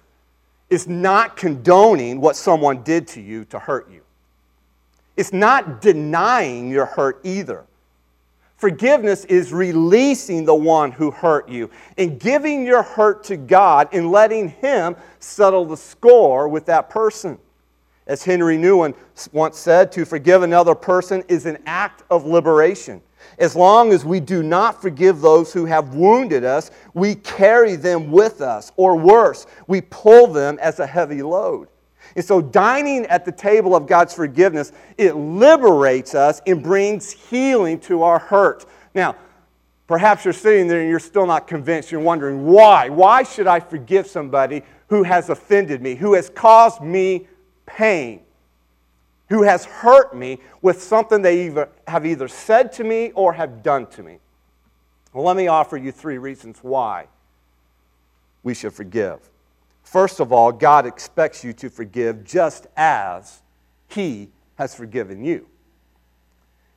is 0.70 0.88
not 0.88 1.38
condoning 1.38 2.22
what 2.22 2.36
someone 2.36 2.84
did 2.84 3.08
to 3.08 3.22
you 3.22 3.46
to 3.46 3.58
hurt 3.58 3.90
you. 3.90 4.02
It's 5.16 5.34
not 5.34 5.82
denying 5.82 6.70
your 6.70 6.86
hurt 6.86 7.20
either. 7.24 7.66
Forgiveness 8.58 9.24
is 9.26 9.54
releasing 9.54 10.44
the 10.44 10.56
one 10.56 10.92
who 10.92 11.12
hurt 11.12 11.48
you 11.48 11.70
and 11.98 12.20
giving 12.20 12.66
your 12.66 12.82
hurt 12.82 13.24
to 13.26 13.38
God 13.38 13.88
and 13.94 14.12
letting 14.12 14.50
Him 14.50 14.96
settle 15.20 15.64
the 15.64 15.78
score 15.78 16.48
with 16.48 16.66
that 16.66 16.90
person. 16.90 17.38
As 18.08 18.24
Henri 18.24 18.58
Nouwen 18.58 18.96
once 19.32 19.60
said, 19.60 19.92
to 19.92 20.06
forgive 20.06 20.42
another 20.42 20.74
person 20.74 21.24
is 21.28 21.46
an 21.46 21.60
act 21.68 22.04
of 22.10 22.26
liberation. 22.26 23.02
As 23.38 23.56
long 23.56 23.92
as 23.92 24.04
we 24.04 24.20
do 24.20 24.42
not 24.42 24.82
forgive 24.82 25.22
those 25.22 25.54
who 25.54 25.66
have 25.66 25.94
wounded 25.94 26.44
us, 26.44 26.72
we 26.96 27.14
carry 27.16 27.76
them 27.76 28.10
with 28.10 28.42
us, 28.42 28.72
or 28.76 28.96
worse, 28.96 29.46
we 29.68 29.82
pull 29.82 30.28
them 30.28 30.58
as 30.62 30.80
a 30.80 30.88
heavy 30.88 31.22
load. 31.22 31.68
And 32.18 32.26
so, 32.26 32.42
dining 32.42 33.06
at 33.06 33.26
the 33.26 33.32
table 33.32 33.76
of 33.76 33.86
God's 33.86 34.12
forgiveness, 34.12 34.72
it 34.98 35.16
liberates 35.16 36.16
us 36.16 36.42
and 36.48 36.64
brings 36.64 37.12
healing 37.12 37.80
to 37.82 38.02
our 38.02 38.18
hurt. 38.18 38.66
Now, 38.96 39.16
perhaps 39.86 40.26
you're 40.26 40.34
sitting 40.34 40.68
there 40.68 40.82
and 40.82 40.90
you're 40.90 41.00
still 41.00 41.28
not 41.28 41.48
convinced. 41.48 41.92
You're 41.92 42.02
wondering, 42.02 42.48
why? 42.48 42.90
Why 42.90 43.22
should 43.22 43.46
I 43.46 43.60
forgive 43.60 44.08
somebody 44.08 44.64
who 44.88 45.04
has 45.04 45.30
offended 45.30 45.84
me, 45.84 45.94
who 45.94 46.16
has 46.16 46.28
caused 46.28 46.82
me 46.82 47.28
pain, 47.68 48.22
who 49.30 49.44
has 49.44 49.66
hurt 49.66 50.18
me 50.18 50.40
with 50.64 50.82
something 50.82 51.22
they 51.22 51.46
either, 51.46 51.70
have 51.88 52.04
either 52.04 52.28
said 52.28 52.74
to 52.74 52.84
me 52.84 53.12
or 53.12 53.34
have 53.34 53.62
done 53.62 53.86
to 53.92 54.02
me? 54.02 54.18
Well, 55.14 55.24
let 55.24 55.38
me 55.38 55.50
offer 55.50 55.78
you 55.78 55.92
three 55.92 56.18
reasons 56.18 56.58
why 56.64 57.10
we 58.42 58.56
should 58.56 58.74
forgive. 58.74 59.20
First 59.88 60.20
of 60.20 60.34
all, 60.34 60.52
God 60.52 60.86
expects 60.86 61.46
you 61.46 61.54
to 61.54 61.70
forgive 61.70 62.26
just 62.26 62.68
as 62.76 63.42
He 63.88 64.28
has 64.56 64.76
forgiven 64.76 65.24
you. 65.24 65.48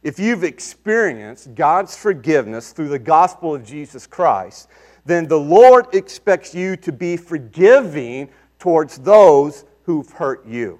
If 0.05 0.21
you've 0.21 0.45
experienced 0.45 1.57
God's 1.57 1.97
forgiveness 1.97 2.71
through 2.71 2.89
the 2.89 3.01
gospel 3.01 3.53
of 3.53 3.65
Jesus 3.65 4.07
Christ, 4.07 4.69
then 5.05 5.27
the 5.27 5.41
Lord 5.41 5.93
expects 5.93 6.55
you 6.55 6.77
to 6.77 6.93
be 6.93 7.17
forgiving 7.17 8.31
towards 8.61 8.99
those 8.99 9.65
who've 9.83 10.09
hurt 10.13 10.47
you. 10.47 10.79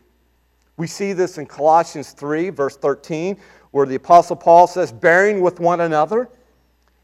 We 0.77 0.87
see 0.87 1.13
this 1.13 1.37
in 1.37 1.47
Colossians 1.47 2.13
3, 2.13 2.51
verse 2.51 2.77
13, 2.77 3.39
where 3.73 3.87
the 3.87 3.97
Apostle 3.97 4.37
Paul 4.37 4.69
says, 4.69 4.93
bearing 4.93 5.41
with 5.41 5.59
one 5.59 5.81
another 5.81 6.29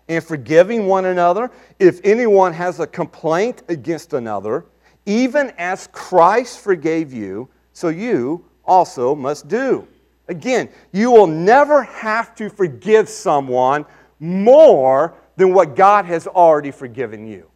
and 0.08 0.22
forgiving 0.22 0.86
one 0.86 1.06
another. 1.06 1.50
If 1.80 2.00
anyone 2.04 2.52
has 2.52 2.78
a 2.78 2.86
complaint 2.86 3.64
against 3.68 4.12
another, 4.12 4.64
even 5.06 5.52
as 5.56 5.88
Christ 5.92 6.60
forgave 6.60 7.12
you, 7.12 7.48
so 7.72 7.88
you 7.88 8.44
also 8.64 9.14
must 9.14 9.48
do. 9.48 9.86
Again, 10.28 10.68
you 10.92 11.10
will 11.10 11.26
never 11.28 11.84
have 11.84 12.34
to 12.36 12.50
forgive 12.50 13.08
someone 13.08 13.86
more 14.18 15.14
than 15.36 15.54
what 15.54 15.76
God 15.76 16.04
has 16.06 16.26
already 16.26 16.70
forgiven 16.70 17.26
you. 17.26 17.48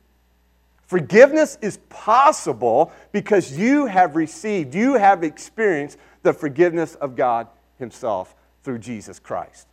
Forgiveness 0.86 1.58
is 1.60 1.78
possible 1.88 2.92
because 3.12 3.56
you 3.56 3.86
have 3.86 4.16
received, 4.16 4.74
you 4.74 4.94
have 4.94 5.22
experienced 5.22 5.98
the 6.22 6.32
forgiveness 6.32 6.94
of 6.96 7.16
God 7.16 7.48
Himself 7.78 8.34
through 8.62 8.78
Jesus 8.78 9.18
Christ. 9.18 9.66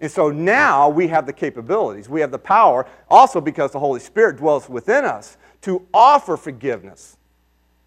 And 0.00 0.10
so 0.10 0.30
now 0.30 0.88
we 0.88 1.08
have 1.08 1.26
the 1.26 1.32
capabilities, 1.32 2.08
we 2.08 2.22
have 2.22 2.30
the 2.30 2.38
power, 2.38 2.86
also 3.10 3.40
because 3.40 3.72
the 3.72 3.78
Holy 3.78 4.00
Spirit 4.00 4.38
dwells 4.38 4.68
within 4.68 5.04
us, 5.04 5.36
to 5.62 5.86
offer 5.92 6.36
forgiveness 6.36 7.16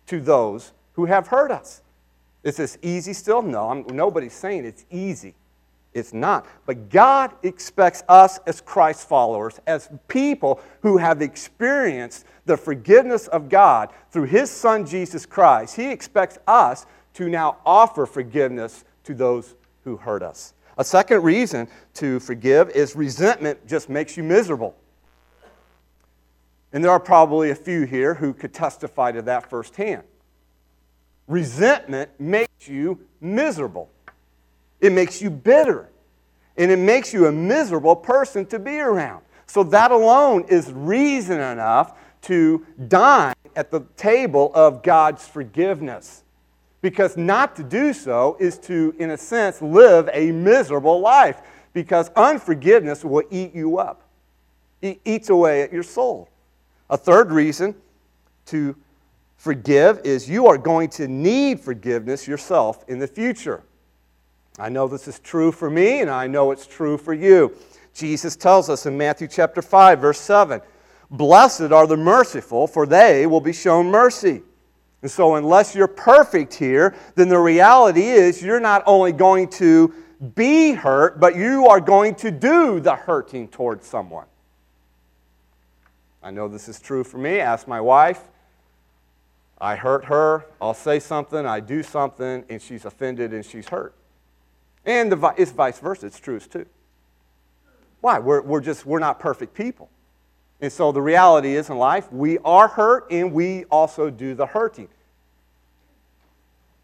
to 0.07 0.19
those 0.19 0.73
who 0.93 1.05
have 1.05 1.27
hurt 1.27 1.51
us. 1.51 1.81
Is 2.43 2.57
this 2.57 2.77
easy 2.81 3.13
still? 3.13 3.41
No, 3.41 3.69
I'm, 3.69 3.85
nobody's 3.87 4.33
saying 4.33 4.65
it's 4.65 4.85
easy. 4.91 5.33
It's 5.93 6.13
not. 6.13 6.45
But 6.65 6.89
God 6.89 7.31
expects 7.43 8.03
us 8.09 8.39
as 8.47 8.61
Christ 8.61 9.07
followers, 9.07 9.59
as 9.67 9.89
people 10.07 10.59
who 10.81 10.97
have 10.97 11.21
experienced 11.21 12.25
the 12.45 12.57
forgiveness 12.57 13.27
of 13.27 13.47
God 13.47 13.89
through 14.11 14.25
His 14.25 14.49
Son 14.49 14.85
Jesus 14.85 15.25
Christ, 15.25 15.75
He 15.75 15.89
expects 15.89 16.39
us 16.47 16.85
to 17.13 17.29
now 17.29 17.57
offer 17.65 18.05
forgiveness 18.05 18.85
to 19.03 19.13
those 19.13 19.55
who 19.83 19.97
hurt 19.97 20.23
us. 20.23 20.53
A 20.77 20.83
second 20.83 21.21
reason 21.23 21.67
to 21.95 22.19
forgive 22.19 22.69
is 22.71 22.95
resentment 22.95 23.65
just 23.67 23.89
makes 23.89 24.17
you 24.17 24.23
miserable. 24.23 24.75
And 26.73 26.83
there 26.83 26.91
are 26.91 26.99
probably 26.99 27.51
a 27.51 27.55
few 27.55 27.85
here 27.85 28.15
who 28.15 28.33
could 28.33 28.53
testify 28.53 29.11
to 29.11 29.21
that 29.21 29.49
firsthand. 29.49 30.03
Resentment 31.27 32.09
makes 32.19 32.67
you 32.67 32.99
miserable. 33.21 33.89
It 34.81 34.91
makes 34.91 35.21
you 35.21 35.29
bitter. 35.29 35.89
And 36.57 36.71
it 36.71 36.79
makes 36.79 37.13
you 37.13 37.27
a 37.27 37.31
miserable 37.31 37.95
person 37.95 38.45
to 38.47 38.59
be 38.59 38.79
around. 38.79 39.23
So 39.45 39.63
that 39.65 39.91
alone 39.91 40.45
is 40.49 40.71
reason 40.71 41.39
enough 41.39 41.93
to 42.23 42.65
dine 42.87 43.35
at 43.55 43.69
the 43.69 43.81
table 43.95 44.51
of 44.55 44.81
God's 44.81 45.27
forgiveness. 45.27 46.23
Because 46.81 47.15
not 47.15 47.55
to 47.55 47.63
do 47.63 47.93
so 47.93 48.35
is 48.39 48.57
to, 48.59 48.95
in 48.97 49.11
a 49.11 49.17
sense, 49.17 49.61
live 49.61 50.09
a 50.11 50.31
miserable 50.31 50.99
life. 50.99 51.41
Because 51.71 52.09
unforgiveness 52.15 53.05
will 53.05 53.23
eat 53.29 53.53
you 53.53 53.77
up, 53.77 54.03
it 54.81 54.99
eats 55.05 55.29
away 55.29 55.61
at 55.61 55.71
your 55.71 55.83
soul. 55.83 56.29
A 56.93 56.97
third 56.97 57.31
reason 57.31 57.73
to 58.45 58.75
forgive 59.35 60.01
is 60.03 60.29
you 60.29 60.45
are 60.45 60.59
going 60.59 60.89
to 60.89 61.07
need 61.07 61.59
forgiveness 61.59 62.27
yourself 62.27 62.85
in 62.87 62.99
the 62.99 63.07
future. 63.07 63.63
I 64.59 64.69
know 64.69 64.87
this 64.87 65.07
is 65.07 65.17
true 65.17 65.51
for 65.51 65.71
me, 65.71 66.01
and 66.01 66.09
I 66.11 66.27
know 66.27 66.51
it's 66.51 66.67
true 66.67 66.99
for 66.99 67.15
you. 67.15 67.57
Jesus 67.95 68.35
tells 68.35 68.69
us 68.69 68.85
in 68.85 68.95
Matthew 68.95 69.27
chapter 69.27 69.63
5, 69.63 70.01
verse 70.01 70.19
7 70.19 70.61
Blessed 71.09 71.71
are 71.71 71.87
the 71.87 71.97
merciful, 71.97 72.67
for 72.67 72.85
they 72.85 73.25
will 73.25 73.41
be 73.41 73.53
shown 73.53 73.87
mercy. 73.87 74.43
And 75.01 75.09
so, 75.09 75.33
unless 75.33 75.73
you're 75.73 75.87
perfect 75.87 76.53
here, 76.53 76.95
then 77.15 77.27
the 77.27 77.39
reality 77.39 78.03
is 78.03 78.39
you're 78.43 78.59
not 78.59 78.83
only 78.85 79.13
going 79.13 79.47
to 79.53 79.91
be 80.35 80.73
hurt, 80.73 81.19
but 81.19 81.35
you 81.35 81.65
are 81.65 81.79
going 81.79 82.13
to 82.15 82.29
do 82.29 82.79
the 82.79 82.95
hurting 82.95 83.47
towards 83.47 83.87
someone. 83.87 84.27
I 86.23 86.31
know 86.31 86.47
this 86.47 86.69
is 86.69 86.79
true 86.79 87.03
for 87.03 87.17
me. 87.17 87.39
Ask 87.39 87.67
my 87.67 87.81
wife. 87.81 88.23
I 89.63 89.75
hurt 89.75 90.05
her, 90.05 90.45
I'll 90.61 90.73
say 90.73 90.99
something, 90.99 91.45
I 91.45 91.61
do 91.61 91.83
something, 91.83 92.43
and 92.49 92.61
she's 92.61 92.83
offended 92.83 93.33
and 93.33 93.45
she's 93.45 93.69
hurt. 93.69 93.93
And 94.85 95.09
the, 95.09 95.33
it's 95.37 95.51
vice 95.51 95.79
versa, 95.79 96.07
it's 96.07 96.19
true 96.19 96.35
as 96.35 96.47
too. 96.47 96.65
Why? 98.01 98.19
We're, 98.19 98.41
we're 98.41 98.59
just, 98.59 98.85
we're 98.85 98.99
not 98.99 99.21
perfect 99.21 99.53
people. 99.53 99.89
And 100.59 100.71
so 100.71 100.91
the 100.91 101.01
reality 101.01 101.55
is 101.55 101.69
in 101.69 101.77
life, 101.77 102.11
we 102.11 102.39
are 102.39 102.67
hurt 102.67 103.07
and 103.09 103.31
we 103.31 103.63
also 103.65 104.09
do 104.09 104.35
the 104.35 104.45
hurting. 104.45 104.89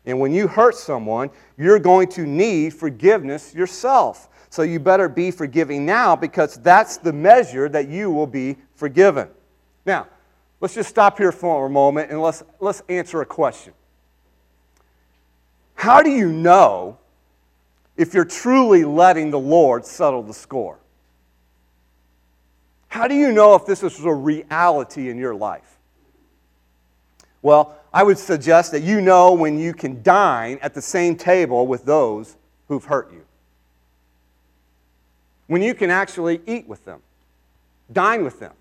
And 0.06 0.22
when 0.22 0.34
you 0.34 0.48
hurt 0.48 0.76
someone, 0.76 1.30
you're 1.58 1.80
going 1.80 2.08
to 2.12 2.26
need 2.26 2.74
forgiveness 2.74 3.54
yourself. 3.54 4.30
So 4.50 4.64
you 4.64 4.80
better 4.80 5.08
be 5.08 5.32
forgiving 5.32 5.86
now 5.86 6.16
because 6.16 6.56
that's 6.56 6.98
the 6.98 7.14
measure 7.14 7.70
that 7.70 7.88
you 7.88 8.10
will 8.10 8.28
be 8.28 8.58
forgiven. 8.76 9.30
Now, 9.86 10.08
Let's 10.62 10.74
just 10.74 10.90
stop 10.90 11.18
here 11.18 11.32
for 11.32 11.66
a 11.66 11.70
moment 11.70 12.12
and 12.12 12.22
let's, 12.22 12.44
let's 12.60 12.82
answer 12.90 13.22
a 13.22 13.26
question. 13.26 13.74
How 15.76 16.04
do 16.04 16.10
you 16.10 16.32
know 16.32 16.98
if 17.96 18.14
you're 18.14 18.26
truly 18.26 18.84
letting 18.84 19.32
the 19.32 19.40
Lord 19.40 19.86
settle 19.86 20.22
the 20.22 20.34
score? 20.34 20.80
How 22.90 23.08
do 23.08 23.16
you 23.16 23.32
know 23.32 23.56
if 23.56 23.66
this 23.66 23.84
is 23.84 24.04
a 24.04 24.14
reality 24.14 25.10
in 25.10 25.18
your 25.18 25.36
life? 25.36 25.78
Well, 27.42 27.78
I 27.94 28.04
would 28.04 28.18
suggest 28.18 28.74
that 28.74 28.82
you 28.82 29.00
know 29.00 29.32
when 29.32 29.58
you 29.58 29.74
can 29.74 30.04
dine 30.04 30.60
at 30.62 30.74
the 30.74 30.82
same 30.82 31.16
table 31.16 31.68
with 31.68 31.86
those 31.86 32.36
who've 32.68 32.84
hurt 32.84 33.14
you. 33.14 33.24
When 35.50 35.64
you 35.64 35.74
can 35.74 35.90
actually 35.90 36.42
eat 36.46 36.68
with 36.68 36.86
them, 36.86 37.02
dine 37.92 38.24
with 38.24 38.40
them. 38.40 38.54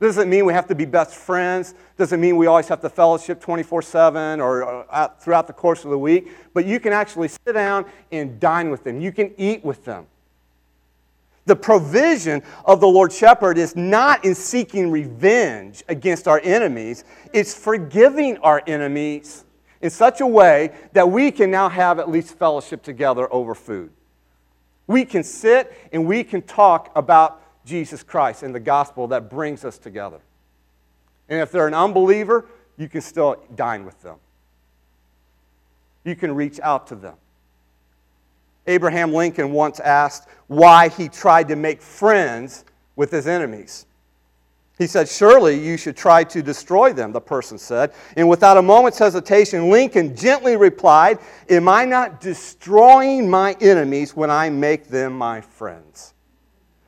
Doesn't 0.00 0.30
mean 0.30 0.46
we 0.46 0.52
have 0.52 0.68
to 0.68 0.76
be 0.76 0.84
best 0.84 1.16
friends. 1.16 1.74
Doesn't 1.98 2.20
mean 2.20 2.36
we 2.36 2.46
always 2.46 2.68
have 2.68 2.80
to 2.82 2.88
fellowship 2.88 3.40
24 3.40 3.82
7 3.82 4.40
or 4.40 4.86
throughout 5.18 5.48
the 5.48 5.52
course 5.52 5.82
of 5.82 5.90
the 5.90 5.98
week. 5.98 6.28
But 6.54 6.66
you 6.66 6.78
can 6.78 6.92
actually 6.92 7.26
sit 7.26 7.52
down 7.52 7.84
and 8.12 8.38
dine 8.38 8.70
with 8.70 8.84
them. 8.84 9.00
You 9.00 9.10
can 9.10 9.34
eat 9.38 9.64
with 9.64 9.84
them. 9.84 10.06
The 11.46 11.56
provision 11.56 12.44
of 12.64 12.80
the 12.80 12.86
Lord 12.86 13.12
Shepherd 13.12 13.58
is 13.58 13.74
not 13.74 14.24
in 14.24 14.36
seeking 14.36 14.88
revenge 14.88 15.82
against 15.88 16.28
our 16.28 16.40
enemies, 16.44 17.02
it's 17.32 17.52
forgiving 17.52 18.38
our 18.38 18.62
enemies 18.68 19.44
in 19.80 19.90
such 19.90 20.20
a 20.20 20.26
way 20.26 20.70
that 20.92 21.10
we 21.10 21.32
can 21.32 21.50
now 21.50 21.68
have 21.68 21.98
at 21.98 22.08
least 22.08 22.38
fellowship 22.38 22.84
together 22.84 23.26
over 23.32 23.56
food. 23.56 23.90
We 24.90 25.04
can 25.04 25.22
sit 25.22 25.72
and 25.92 26.04
we 26.04 26.24
can 26.24 26.42
talk 26.42 26.90
about 26.96 27.40
Jesus 27.64 28.02
Christ 28.02 28.42
and 28.42 28.52
the 28.52 28.58
gospel 28.58 29.06
that 29.06 29.30
brings 29.30 29.64
us 29.64 29.78
together. 29.78 30.18
And 31.28 31.38
if 31.38 31.52
they're 31.52 31.68
an 31.68 31.74
unbeliever, 31.74 32.46
you 32.76 32.88
can 32.88 33.00
still 33.00 33.40
dine 33.54 33.84
with 33.84 34.02
them. 34.02 34.16
You 36.02 36.16
can 36.16 36.34
reach 36.34 36.58
out 36.58 36.88
to 36.88 36.96
them. 36.96 37.14
Abraham 38.66 39.12
Lincoln 39.12 39.52
once 39.52 39.78
asked 39.78 40.28
why 40.48 40.88
he 40.88 41.08
tried 41.08 41.46
to 41.46 41.54
make 41.54 41.80
friends 41.80 42.64
with 42.96 43.12
his 43.12 43.28
enemies. 43.28 43.86
He 44.80 44.86
said, 44.86 45.10
Surely 45.10 45.62
you 45.62 45.76
should 45.76 45.94
try 45.94 46.24
to 46.24 46.42
destroy 46.42 46.94
them, 46.94 47.12
the 47.12 47.20
person 47.20 47.58
said. 47.58 47.92
And 48.16 48.26
without 48.30 48.56
a 48.56 48.62
moment's 48.62 48.98
hesitation, 48.98 49.68
Lincoln 49.68 50.16
gently 50.16 50.56
replied, 50.56 51.18
Am 51.50 51.68
I 51.68 51.84
not 51.84 52.18
destroying 52.18 53.28
my 53.28 53.54
enemies 53.60 54.16
when 54.16 54.30
I 54.30 54.48
make 54.48 54.88
them 54.88 55.12
my 55.12 55.42
friends? 55.42 56.14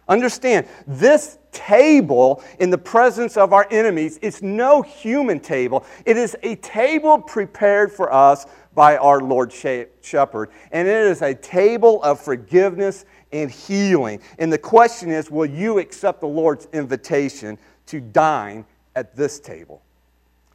Understand, 0.09 0.67
this 0.87 1.37
table 1.53 2.43
in 2.59 2.71
the 2.71 2.79
presence 2.79 3.37
of 3.37 3.53
our 3.53 3.69
enemies 3.71 4.17
is 4.19 4.43
no 4.43 4.81
human 4.81 5.39
table. 5.39 5.85
It 6.07 6.17
is 6.17 6.35
a 6.43 6.57
table 6.57 7.21
prepared 7.21 7.93
for 7.93 8.11
us 8.11 8.47
by 8.75 8.97
our 8.97 9.21
Lord 9.21 9.53
Shepherd. 9.53 10.49
And 10.71 10.89
it 10.89 11.07
is 11.09 11.21
a 11.21 11.35
table 11.35 12.03
of 12.03 12.19
forgiveness 12.19 13.05
and 13.33 13.51
healing. 13.51 14.21
And 14.39 14.51
the 14.51 14.57
question 14.57 15.11
is 15.11 15.31
will 15.31 15.47
you 15.47 15.79
accept 15.79 16.21
the 16.21 16.27
Lord's 16.27 16.69
invitation 16.73 17.59
to 17.87 18.01
dine 18.01 18.65
at 18.95 19.17
this 19.17 19.41
table? 19.41 19.83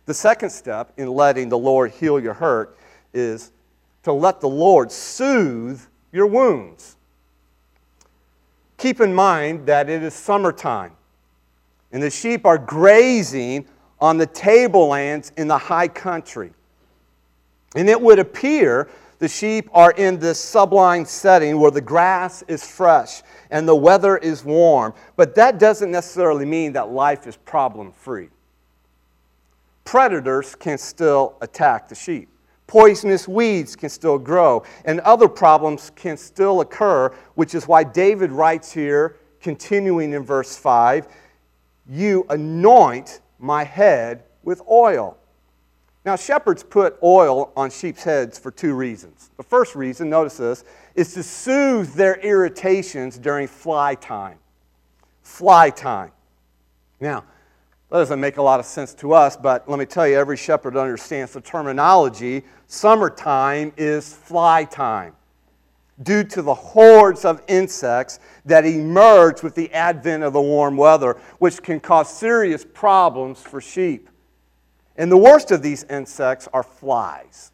The 0.05 0.13
second 0.13 0.49
step 0.49 0.93
in 0.97 1.07
letting 1.09 1.49
the 1.49 1.57
Lord 1.57 1.91
heal 1.91 2.19
your 2.19 2.33
hurt 2.33 2.77
is 3.13 3.51
to 4.03 4.13
let 4.13 4.41
the 4.41 4.49
Lord 4.49 4.91
soothe 4.91 5.81
your 6.11 6.27
wounds 6.27 6.97
keep 8.77 9.01
in 9.01 9.13
mind 9.13 9.65
that 9.65 9.89
it 9.89 10.03
is 10.03 10.13
summertime 10.13 10.91
and 11.91 12.01
the 12.01 12.09
sheep 12.09 12.45
are 12.45 12.57
grazing 12.57 13.65
on 13.99 14.17
the 14.17 14.25
tablelands 14.25 15.31
in 15.37 15.47
the 15.47 15.57
high 15.57 15.87
country. 15.87 16.51
And 17.75 17.89
it 17.89 17.99
would 17.99 18.19
appear 18.19 18.89
the 19.19 19.27
sheep 19.27 19.69
are 19.73 19.91
in 19.91 20.19
this 20.19 20.39
sublime 20.39 21.05
setting 21.05 21.59
where 21.59 21.71
the 21.71 21.81
grass 21.81 22.43
is 22.47 22.65
fresh 22.65 23.23
and 23.49 23.67
the 23.67 23.75
weather 23.75 24.17
is 24.17 24.43
warm, 24.43 24.93
but 25.15 25.35
that 25.35 25.59
doesn't 25.59 25.91
necessarily 25.91 26.45
mean 26.45 26.73
that 26.73 26.89
life 26.89 27.27
is 27.27 27.35
problem 27.37 27.91
free. 27.91 28.29
Predators 29.85 30.55
can 30.55 30.77
still 30.77 31.35
attack 31.41 31.87
the 31.87 31.95
sheep 31.95 32.29
poisonous 32.67 33.27
weeds 33.27 33.75
can 33.75 33.89
still 33.89 34.19
grow, 34.19 34.63
and 34.85 34.99
other 34.99 35.27
problems 35.27 35.91
can 35.95 36.17
still 36.17 36.61
occur, 36.61 37.09
which 37.35 37.55
is 37.55 37.67
why 37.67 37.83
David 37.83 38.31
writes 38.31 38.71
here, 38.71 39.15
continuing 39.41 40.13
in 40.13 40.23
verse 40.23 40.57
5 40.57 41.07
You 41.89 42.25
anoint 42.29 43.21
my 43.39 43.63
head 43.63 44.23
with 44.43 44.61
oil. 44.69 45.17
Now, 46.07 46.15
shepherds 46.15 46.63
put 46.63 46.97
oil 47.03 47.51
on 47.57 47.69
sheep's 47.69 48.01
heads 48.01 48.39
for 48.39 48.49
two 48.49 48.75
reasons. 48.75 49.29
The 49.35 49.43
first 49.43 49.75
reason, 49.75 50.09
notice 50.09 50.37
this, 50.37 50.63
is 50.95 51.13
to 51.15 51.21
soothe 51.21 51.95
their 51.95 52.15
irritations 52.21 53.17
during 53.17 53.45
fly 53.45 53.95
time. 53.95 54.39
Fly 55.21 55.69
time. 55.69 56.13
Now, 57.01 57.25
that 57.89 57.97
doesn't 57.97 58.21
make 58.21 58.37
a 58.37 58.41
lot 58.41 58.61
of 58.61 58.65
sense 58.65 58.93
to 58.93 59.11
us, 59.11 59.35
but 59.35 59.67
let 59.69 59.79
me 59.79 59.85
tell 59.85 60.07
you, 60.07 60.15
every 60.15 60.37
shepherd 60.37 60.77
understands 60.77 61.33
the 61.33 61.41
terminology. 61.41 62.43
Summertime 62.67 63.73
is 63.75 64.13
fly 64.13 64.63
time 64.63 65.13
due 66.03 66.23
to 66.23 66.41
the 66.41 66.55
hordes 66.55 67.25
of 67.25 67.41
insects 67.49 68.21
that 68.45 68.65
emerge 68.65 69.43
with 69.43 69.55
the 69.55 69.69
advent 69.73 70.23
of 70.23 70.31
the 70.31 70.41
warm 70.41 70.77
weather, 70.77 71.17
which 71.39 71.61
can 71.61 71.81
cause 71.81 72.09
serious 72.09 72.63
problems 72.63 73.41
for 73.41 73.59
sheep. 73.59 74.07
And 74.97 75.11
the 75.11 75.17
worst 75.17 75.51
of 75.51 75.61
these 75.61 75.83
insects 75.83 76.47
are 76.53 76.63
flies. 76.63 77.51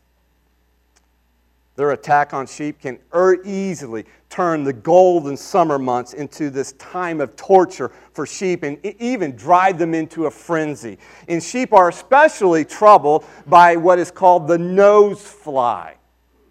Their 1.75 1.91
attack 1.91 2.33
on 2.33 2.45
sheep 2.45 2.79
can 2.79 2.99
easily 3.43 4.05
turn 4.29 4.63
the 4.63 4.73
golden 4.73 5.35
summer 5.35 5.79
months 5.79 6.13
into 6.13 6.51
this 6.51 6.73
time 6.73 7.19
of 7.19 7.35
torture 7.35 7.91
for 8.13 8.27
sheep 8.27 8.61
and 8.61 8.77
even 8.99 9.35
drive 9.35 9.79
them 9.79 9.95
into 9.95 10.27
a 10.27 10.31
frenzy. 10.31 10.99
And 11.27 11.41
sheep 11.41 11.73
are 11.73 11.89
especially 11.89 12.63
troubled 12.63 13.25
by 13.47 13.75
what 13.75 13.97
is 13.97 14.11
called 14.11 14.47
the 14.47 14.57
nose 14.57 15.21
fly. 15.21 15.95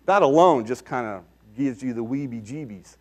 That 0.06 0.22
alone 0.22 0.66
just 0.66 0.84
kind 0.84 1.06
of 1.06 1.22
gives 1.56 1.82
you 1.82 1.94
the 1.94 2.04
weeby 2.04 2.44
jeebies. 2.44 2.96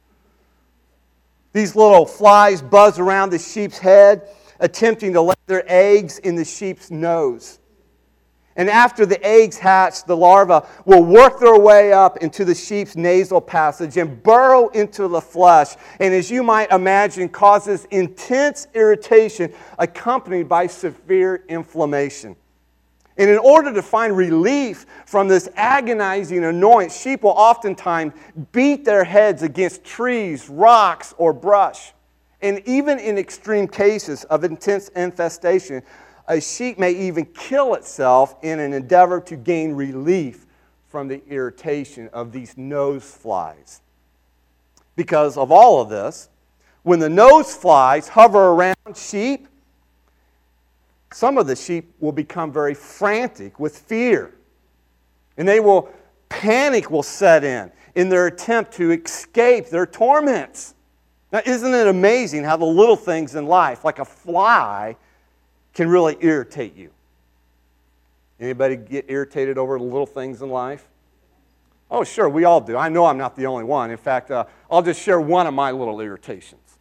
These 1.53 1.75
little 1.75 2.05
flies 2.05 2.61
buzz 2.61 2.99
around 2.99 3.31
the 3.31 3.39
sheep's 3.39 3.79
head, 3.79 4.29
attempting 4.59 5.13
to 5.13 5.21
lay 5.21 5.35
their 5.47 5.63
eggs 5.65 6.19
in 6.19 6.35
the 6.35 6.45
sheep's 6.45 6.91
nose. 6.91 7.59
And 8.61 8.69
after 8.69 9.07
the 9.07 9.19
eggs 9.25 9.57
hatch, 9.57 10.03
the 10.03 10.15
larvae 10.15 10.63
will 10.85 11.03
work 11.03 11.39
their 11.39 11.57
way 11.57 11.91
up 11.91 12.17
into 12.17 12.45
the 12.45 12.53
sheep's 12.53 12.95
nasal 12.95 13.41
passage 13.41 13.97
and 13.97 14.21
burrow 14.21 14.67
into 14.67 15.07
the 15.07 15.19
flesh. 15.19 15.69
And 15.99 16.13
as 16.13 16.29
you 16.29 16.43
might 16.43 16.69
imagine, 16.69 17.27
causes 17.29 17.85
intense 17.89 18.67
irritation 18.75 19.51
accompanied 19.79 20.47
by 20.47 20.67
severe 20.67 21.43
inflammation. 21.49 22.35
And 23.17 23.31
in 23.31 23.39
order 23.39 23.73
to 23.73 23.81
find 23.81 24.15
relief 24.15 24.85
from 25.07 25.27
this 25.27 25.49
agonizing 25.55 26.43
annoyance, 26.43 26.95
sheep 26.95 27.23
will 27.23 27.31
oftentimes 27.31 28.13
beat 28.51 28.85
their 28.85 29.03
heads 29.03 29.41
against 29.41 29.83
trees, 29.83 30.49
rocks, 30.49 31.15
or 31.17 31.33
brush. 31.33 31.93
And 32.43 32.61
even 32.67 32.99
in 32.99 33.17
extreme 33.17 33.67
cases 33.67 34.23
of 34.25 34.43
intense 34.43 34.89
infestation, 34.89 35.81
a 36.31 36.39
sheep 36.39 36.79
may 36.79 36.93
even 36.93 37.25
kill 37.25 37.73
itself 37.73 38.35
in 38.41 38.61
an 38.61 38.71
endeavor 38.71 39.19
to 39.19 39.35
gain 39.35 39.73
relief 39.73 40.45
from 40.87 41.09
the 41.09 41.21
irritation 41.27 42.09
of 42.13 42.31
these 42.31 42.57
nose 42.57 43.03
flies. 43.03 43.81
Because 44.95 45.37
of 45.37 45.51
all 45.51 45.81
of 45.81 45.89
this, 45.89 46.29
when 46.83 46.99
the 46.99 47.09
nose 47.09 47.53
flies 47.53 48.07
hover 48.07 48.51
around 48.51 48.95
sheep, 48.95 49.49
some 51.11 51.37
of 51.37 51.47
the 51.47 51.55
sheep 51.55 51.93
will 51.99 52.13
become 52.13 52.49
very 52.49 52.75
frantic 52.75 53.59
with 53.59 53.77
fear. 53.77 54.33
And 55.35 55.45
they 55.45 55.59
will, 55.59 55.89
panic 56.29 56.89
will 56.89 57.03
set 57.03 57.43
in 57.43 57.73
in 57.95 58.07
their 58.07 58.27
attempt 58.27 58.71
to 58.75 58.91
escape 58.91 59.67
their 59.67 59.85
torments. 59.85 60.75
Now, 61.33 61.41
isn't 61.45 61.73
it 61.73 61.87
amazing 61.87 62.45
how 62.45 62.55
the 62.55 62.63
little 62.63 62.95
things 62.95 63.35
in 63.35 63.47
life, 63.47 63.83
like 63.83 63.99
a 63.99 64.05
fly, 64.05 64.95
can 65.73 65.89
really 65.89 66.17
irritate 66.19 66.75
you. 66.75 66.91
Anybody 68.39 68.75
get 68.75 69.05
irritated 69.07 69.57
over 69.57 69.79
little 69.79 70.05
things 70.05 70.41
in 70.41 70.49
life? 70.49 70.87
Oh, 71.89 72.03
sure, 72.03 72.29
we 72.29 72.45
all 72.45 72.61
do. 72.61 72.77
I 72.77 72.89
know 72.89 73.05
I'm 73.05 73.17
not 73.17 73.35
the 73.35 73.45
only 73.45 73.65
one. 73.65 73.91
In 73.91 73.97
fact, 73.97 74.31
uh, 74.31 74.45
I'll 74.69 74.81
just 74.81 75.01
share 75.01 75.19
one 75.19 75.45
of 75.45 75.53
my 75.53 75.71
little 75.71 75.99
irritations. 75.99 76.77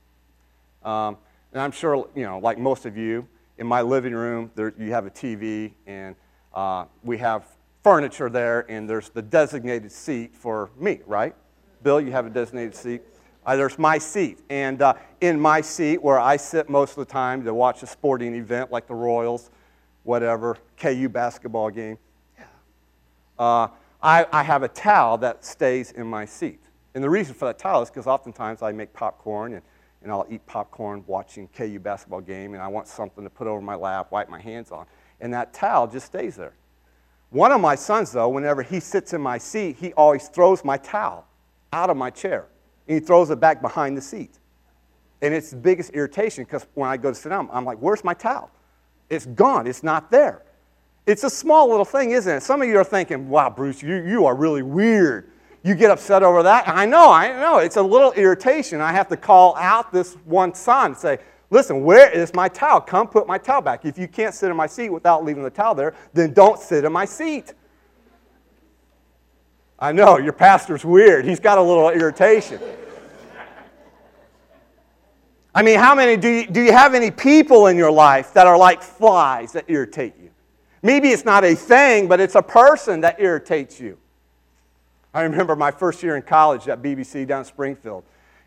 Um, 0.85 1.18
and 1.53 1.61
I'm 1.61 1.72
sure, 1.72 2.09
you 2.14 2.22
know, 2.22 2.38
like 2.38 2.59
most 2.59 2.87
of 2.87 2.96
you, 2.96 3.26
in 3.59 3.66
my 3.66 3.83
living 3.83 4.14
room, 4.14 4.50
there, 4.55 4.72
you 4.79 4.92
have 4.92 5.07
a 5.07 5.11
TV, 5.11 5.72
and 5.87 6.14
uh, 6.55 6.87
we 7.03 7.18
have 7.18 7.44
furniture 7.83 8.31
there, 8.31 8.70
and 8.70 8.88
there's 8.88 9.11
the 9.11 9.20
designated 9.20 9.92
seat 9.92 10.35
for 10.35 10.70
me, 10.79 11.00
right? 11.07 11.35
Bill, 11.83 12.00
you 12.00 12.12
have 12.12 12.26
a 12.26 12.31
designated 12.31 12.74
seat. 12.74 13.03
Uh, 13.44 13.57
there's 13.57 13.79
my 13.79 13.98
seat. 13.98 14.38
And 14.50 14.83
uh, 14.83 14.94
in 15.20 15.40
my 15.40 15.61
seat, 15.61 16.03
where 16.03 16.18
I 16.18 16.37
sit 16.37 16.68
most 16.68 16.90
of 16.90 16.96
the 16.96 17.11
time 17.12 17.44
to 17.44 17.55
watch 17.55 17.83
a 17.83 17.87
sporting 17.87 18.35
event 18.35 18.70
like 18.70 18.87
the 18.87 18.94
Royals, 18.94 19.50
whatever, 20.03 20.57
KU 20.76 21.09
basketball 21.09 21.70
game, 21.70 21.98
uh, 23.38 23.68
I, 24.03 24.26
I 24.33 24.42
have 24.42 24.62
a 24.62 24.68
towel 24.68 25.18
that 25.18 25.44
stays 25.44 25.92
in 25.92 26.07
my 26.07 26.24
seat. 26.24 26.61
And 26.94 27.03
the 27.03 27.11
reason 27.11 27.35
for 27.35 27.46
that 27.46 27.59
towel 27.59 27.83
is 27.83 27.88
because 27.88 28.07
oftentimes 28.07 28.62
I 28.62 28.72
make 28.72 28.92
popcorn 28.92 29.55
and, 29.55 29.62
and 30.03 30.11
I'll 30.11 30.26
eat 30.31 30.44
popcorn 30.46 31.05
watching 31.07 31.48
KU 31.48 31.79
basketball 31.79 32.20
game, 32.20 32.55
and 32.55 32.62
I 32.62 32.68
want 32.68 32.88
something 32.88 33.24
to 33.24 33.31
put 33.31 33.46
over 33.46 33.61
my 33.61 33.74
lap, 33.74 34.11
wipe 34.11 34.29
my 34.29 34.40
hands 34.40 34.70
on. 34.70 34.87
And 35.20 35.33
that 35.35 35.53
towel 35.53 35.87
just 35.87 36.07
stays 36.07 36.37
there. 36.37 36.55
One 37.31 37.53
of 37.53 37.61
my 37.61 37.74
sons, 37.74 38.11
though, 38.12 38.29
whenever 38.29 38.62
he 38.62 38.81
sits 38.81 39.12
in 39.12 39.20
my 39.20 39.38
seat, 39.38 39.76
he 39.76 39.92
always 39.92 40.29
throws 40.29 40.64
my 40.64 40.79
towel 40.79 41.26
out 41.72 41.90
of 41.90 41.96
my 41.96 42.11
chair 42.11 42.46
and 42.90 42.98
he 42.98 43.07
throws 43.07 43.31
it 43.31 43.38
back 43.38 43.62
behind 43.62 43.96
the 43.96 44.00
seat. 44.00 44.40
And 45.22 45.33
it's 45.33 45.50
the 45.50 45.57
biggest 45.57 45.90
irritation 45.90 46.42
because 46.42 46.66
when 46.74 46.90
I 46.90 46.96
go 46.96 47.11
to 47.11 47.14
sit 47.14 47.29
down, 47.29 47.48
I'm 47.53 47.64
like, 47.64 47.79
where's 47.79 48.03
my 48.03 48.14
towel? 48.14 48.50
It's 49.09 49.26
gone, 49.26 49.68
it's 49.68 49.85
not 49.85 50.11
there. 50.11 50.42
It's 51.07 51.22
a 51.22 51.31
small 51.31 51.70
little 51.70 51.85
thing, 51.85 52.11
isn't 52.11 52.38
it? 52.38 52.42
Some 52.42 52.62
of 52.62 52.68
you 52.68 52.76
are 52.79 52.85
thinking, 52.85 53.29
wow, 53.29 53.48
Bruce, 53.48 53.81
you, 53.81 54.05
you 54.05 54.26
are 54.26 54.35
really 54.35 54.62
weird. 54.62 55.31
You 55.62 55.76
get 55.76 55.92
upset 55.92 56.24
over 56.24 56.42
that. 56.42 56.66
I 56.66 56.85
know, 56.85 57.12
I 57.12 57.29
know. 57.29 57.59
It's 57.59 57.76
a 57.76 57.83
little 57.83 58.11
irritation. 58.14 58.81
I 58.81 58.90
have 58.90 59.07
to 59.11 59.16
call 59.16 59.55
out 59.55 59.92
this 59.92 60.14
one 60.24 60.53
son 60.53 60.87
and 60.87 60.96
say, 60.96 61.18
listen, 61.50 61.85
where 61.85 62.11
is 62.11 62.35
my 62.35 62.48
towel? 62.48 62.81
Come 62.81 63.07
put 63.07 63.29
my 63.29 63.38
towel 63.38 63.62
back. 63.62 63.85
If 63.85 63.98
you 63.98 64.09
can't 64.09 64.35
sit 64.35 64.50
in 64.50 64.57
my 64.57 64.66
seat 64.66 64.90
without 64.90 65.24
leaving 65.24 65.44
the 65.44 65.50
towel 65.50 65.76
there, 65.76 65.94
then 66.12 66.33
don't 66.33 66.59
sit 66.59 66.85
in 66.85 66.92
my 66.92 67.05
seat. 67.05 67.55
I 69.80 69.92
know, 69.92 70.18
your 70.18 70.34
pastor's 70.34 70.84
weird. 70.84 71.24
He's 71.24 71.40
got 71.40 71.56
a 71.56 71.62
little 71.62 71.88
irritation. 71.88 72.60
I 75.54 75.62
mean, 75.62 75.78
how 75.78 75.94
many 75.94 76.16
do 76.16 76.28
you, 76.28 76.46
do 76.46 76.60
you 76.60 76.72
have 76.72 76.94
any 76.94 77.10
people 77.10 77.66
in 77.66 77.76
your 77.76 77.90
life 77.90 78.34
that 78.34 78.46
are 78.46 78.58
like 78.58 78.82
flies 78.82 79.52
that 79.52 79.64
irritate 79.68 80.14
you? 80.22 80.30
Maybe 80.82 81.08
it's 81.08 81.24
not 81.24 81.44
a 81.44 81.54
thing, 81.54 82.08
but 82.08 82.20
it's 82.20 82.34
a 82.34 82.42
person 82.42 83.00
that 83.00 83.20
irritates 83.20 83.80
you. 83.80 83.98
I 85.12 85.22
remember 85.22 85.56
my 85.56 85.70
first 85.70 86.02
year 86.02 86.14
in 86.14 86.22
college 86.22 86.68
at 86.68 86.82
BBC 86.82 87.26
down 87.26 87.40
in 87.40 87.44
Springfield, 87.44 88.04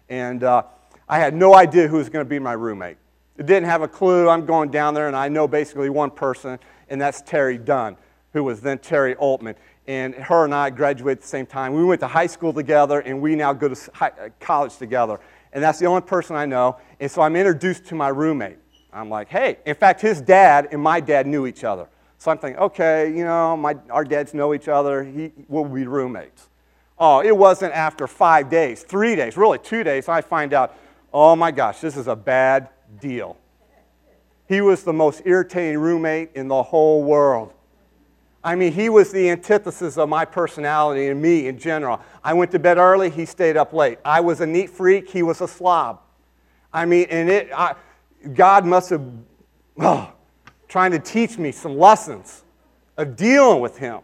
and 0.09 0.43
uh, 0.43 0.63
I 1.09 1.19
had 1.19 1.33
no 1.33 1.55
idea 1.55 1.87
who 1.87 1.97
was 1.97 2.09
going 2.09 2.25
to 2.25 2.29
be 2.29 2.39
my 2.39 2.53
roommate. 2.53 2.97
I 3.37 3.41
didn't 3.41 3.65
have 3.65 3.81
a 3.81 3.87
clue. 3.87 4.29
I'm 4.29 4.45
going 4.45 4.71
down 4.71 4.93
there, 4.93 5.07
and 5.07 5.15
I 5.15 5.27
know 5.27 5.47
basically 5.47 5.89
one 5.89 6.11
person, 6.11 6.57
and 6.89 7.01
that's 7.01 7.21
Terry 7.21 7.57
Dunn, 7.57 7.97
who 8.31 8.43
was 8.43 8.61
then 8.61 8.77
Terry 8.77 9.15
Altman 9.15 9.55
and 9.87 10.15
her 10.15 10.45
and 10.45 10.53
I 10.53 10.69
graduated 10.69 11.19
at 11.19 11.21
the 11.21 11.27
same 11.27 11.45
time. 11.45 11.73
We 11.73 11.83
went 11.83 11.99
to 12.01 12.07
high 12.07 12.27
school 12.27 12.53
together, 12.53 12.99
and 13.01 13.21
we 13.21 13.35
now 13.35 13.53
go 13.53 13.67
to 13.67 13.91
high, 13.93 14.11
uh, 14.19 14.29
college 14.39 14.77
together. 14.77 15.19
And 15.51 15.63
that's 15.63 15.79
the 15.79 15.85
only 15.85 16.01
person 16.01 16.35
I 16.35 16.45
know. 16.45 16.77
And 16.99 17.11
so 17.11 17.21
I'm 17.21 17.35
introduced 17.35 17.85
to 17.87 17.95
my 17.95 18.07
roommate. 18.07 18.57
I'm 18.91 19.09
like, 19.09 19.27
hey. 19.27 19.57
In 19.65 19.75
fact, 19.75 20.01
his 20.01 20.21
dad 20.21 20.69
and 20.71 20.81
my 20.81 20.99
dad 20.99 21.27
knew 21.27 21.45
each 21.45 21.63
other. 21.63 21.87
So 22.17 22.31
I'm 22.31 22.37
thinking, 22.37 22.61
okay, 22.61 23.09
you 23.09 23.25
know, 23.25 23.57
my, 23.57 23.75
our 23.89 24.05
dads 24.05 24.33
know 24.33 24.53
each 24.53 24.67
other. 24.67 25.03
He, 25.03 25.31
we'll 25.47 25.65
be 25.65 25.85
roommates. 25.85 26.49
Oh, 26.97 27.21
it 27.21 27.35
wasn't 27.35 27.73
after 27.73 28.07
five 28.07 28.49
days, 28.49 28.83
three 28.83 29.15
days, 29.15 29.35
really 29.35 29.59
two 29.59 29.83
days, 29.83 30.07
I 30.07 30.21
find 30.21 30.53
out, 30.53 30.75
oh 31.11 31.35
my 31.35 31.51
gosh, 31.51 31.81
this 31.81 31.97
is 31.97 32.07
a 32.07 32.15
bad 32.15 32.69
deal. 33.01 33.35
He 34.47 34.61
was 34.61 34.83
the 34.83 34.93
most 34.93 35.23
irritating 35.25 35.79
roommate 35.79 36.29
in 36.35 36.47
the 36.47 36.63
whole 36.63 37.03
world. 37.03 37.53
I 38.43 38.56
mean, 38.56 38.73
he 38.73 38.89
was 38.89 39.12
the 39.12 39.29
antithesis 39.29 39.97
of 39.97 40.10
my 40.10 40.25
personality 40.25 41.08
and 41.08 41.21
me 41.21 41.47
in 41.47 41.58
general. 41.58 42.01
I 42.23 42.34
went 42.34 42.51
to 42.51 42.60
bed 42.60 42.77
early, 42.77 43.10
he 43.10 43.25
stayed 43.25 43.56
up 43.56 43.71
late. 43.71 43.99
I 44.03 44.19
was 44.19 44.41
a 44.41 44.45
neat 44.45 44.69
freak, 44.69 45.10
he 45.10 45.23
was 45.23 45.39
a 45.39 45.47
slob. 45.47 46.01
I 46.73 46.86
mean, 46.86 47.08
and 47.10 47.29
it, 47.29 47.51
I, 47.56 47.75
God 48.34 48.65
must 48.65 48.89
have, 48.89 49.06
oh, 49.79 50.12
trying 50.67 50.91
to 50.91 50.99
teach 50.99 51.38
me 51.38 51.51
some 51.51 51.77
lessons 51.77 52.43
of 52.97 53.15
dealing 53.15 53.62
with 53.62 53.77
him 53.77 54.01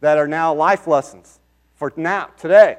that 0.00 0.16
are 0.16 0.28
now 0.28 0.54
life 0.54 0.86
lessons 0.86 1.40
for 1.74 1.92
now, 1.96 2.30
today. 2.38 2.78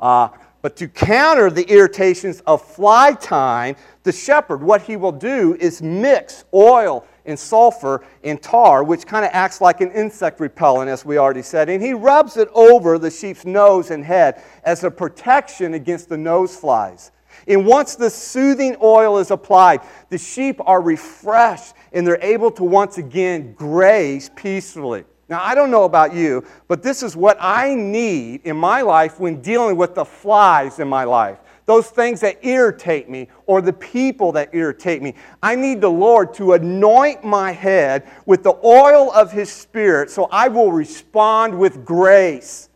Uh, 0.00 0.28
but 0.62 0.76
to 0.76 0.88
counter 0.88 1.48
the 1.48 1.62
irritations 1.70 2.40
of 2.40 2.60
fly 2.60 3.12
time, 3.12 3.76
the 4.02 4.10
shepherd, 4.10 4.62
what 4.62 4.82
he 4.82 4.96
will 4.96 5.12
do 5.12 5.56
is 5.60 5.80
mix 5.80 6.44
oil 6.52 7.06
and 7.26 7.38
sulfur 7.38 8.04
and 8.24 8.40
tar, 8.40 8.82
which 8.84 9.06
kind 9.06 9.24
of 9.24 9.30
acts 9.32 9.60
like 9.60 9.80
an 9.80 9.90
insect 9.92 10.40
repellent, 10.40 10.88
as 10.88 11.04
we 11.04 11.18
already 11.18 11.42
said. 11.42 11.68
And 11.68 11.82
he 11.82 11.92
rubs 11.92 12.36
it 12.36 12.48
over 12.54 12.98
the 12.98 13.10
sheep's 13.10 13.44
nose 13.44 13.90
and 13.90 14.04
head 14.04 14.42
as 14.64 14.84
a 14.84 14.90
protection 14.90 15.74
against 15.74 16.08
the 16.08 16.16
nose 16.16 16.56
flies. 16.56 17.12
And 17.46 17.66
once 17.66 17.96
the 17.96 18.10
soothing 18.10 18.76
oil 18.82 19.18
is 19.18 19.30
applied, 19.30 19.80
the 20.08 20.18
sheep 20.18 20.60
are 20.64 20.80
refreshed 20.80 21.74
and 21.92 22.06
they're 22.06 22.22
able 22.22 22.50
to 22.52 22.64
once 22.64 22.98
again 22.98 23.52
graze 23.54 24.30
peacefully. 24.30 25.04
Now, 25.28 25.42
I 25.42 25.54
don't 25.56 25.72
know 25.72 25.84
about 25.84 26.14
you, 26.14 26.44
but 26.68 26.82
this 26.82 27.02
is 27.02 27.16
what 27.16 27.36
I 27.40 27.74
need 27.74 28.42
in 28.44 28.56
my 28.56 28.82
life 28.82 29.18
when 29.18 29.40
dealing 29.42 29.76
with 29.76 29.94
the 29.94 30.04
flies 30.04 30.78
in 30.78 30.88
my 30.88 31.04
life. 31.04 31.38
Those 31.66 31.88
things 31.88 32.20
that 32.20 32.44
irritate 32.44 33.08
me 33.08 33.28
or 33.46 33.60
the 33.60 33.72
people 33.72 34.32
that 34.32 34.50
irritate 34.54 35.02
me. 35.02 35.14
I 35.42 35.56
need 35.56 35.80
the 35.80 35.90
Lord 35.90 36.32
to 36.34 36.52
anoint 36.52 37.24
my 37.24 37.50
head 37.52 38.08
with 38.24 38.44
the 38.44 38.54
oil 38.64 39.12
of 39.12 39.32
His 39.32 39.52
Spirit 39.52 40.10
so 40.10 40.28
I 40.30 40.48
will 40.48 40.70
respond 40.72 41.58
with 41.58 41.84
grace 41.84 42.68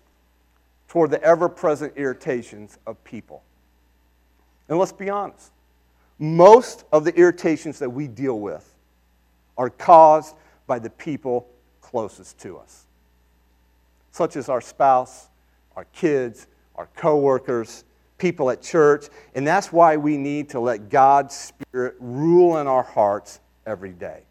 toward 0.89 1.11
the 1.13 1.23
ever 1.23 1.49
present 1.49 1.93
irritations 1.97 2.79
of 2.85 3.03
people. 3.05 3.45
And 4.69 4.79
let's 4.79 4.93
be 4.93 5.09
honest 5.09 5.53
most 6.21 6.85
of 6.93 7.05
the 7.05 7.15
irritations 7.17 7.79
that 7.79 7.89
we 7.89 8.07
deal 8.07 8.39
with 8.39 8.75
are 9.57 9.71
caused 9.71 10.37
by 10.67 10.79
the 10.79 10.91
people 10.91 11.49
closest 11.81 12.39
to 12.41 12.59
us, 12.59 12.85
such 14.13 14.37
as 14.37 14.51
our 14.51 14.61
spouse, 14.61 15.29
our 15.77 15.87
kids, 15.95 16.47
our 16.77 16.89
coworkers, 16.95 17.85
people 18.21 18.51
at 18.51 18.63
church. 18.63 19.07
And 19.35 19.45
that's 19.45 19.73
why 19.73 19.97
we 19.97 20.17
need 20.17 20.51
to 20.51 20.61
let 20.61 20.89
God's 20.89 21.35
Spirit 21.35 21.97
rule 21.99 22.59
in 22.59 22.69
our 22.69 22.85
hearts 22.85 23.41
every 23.67 23.93
day. 23.93 24.23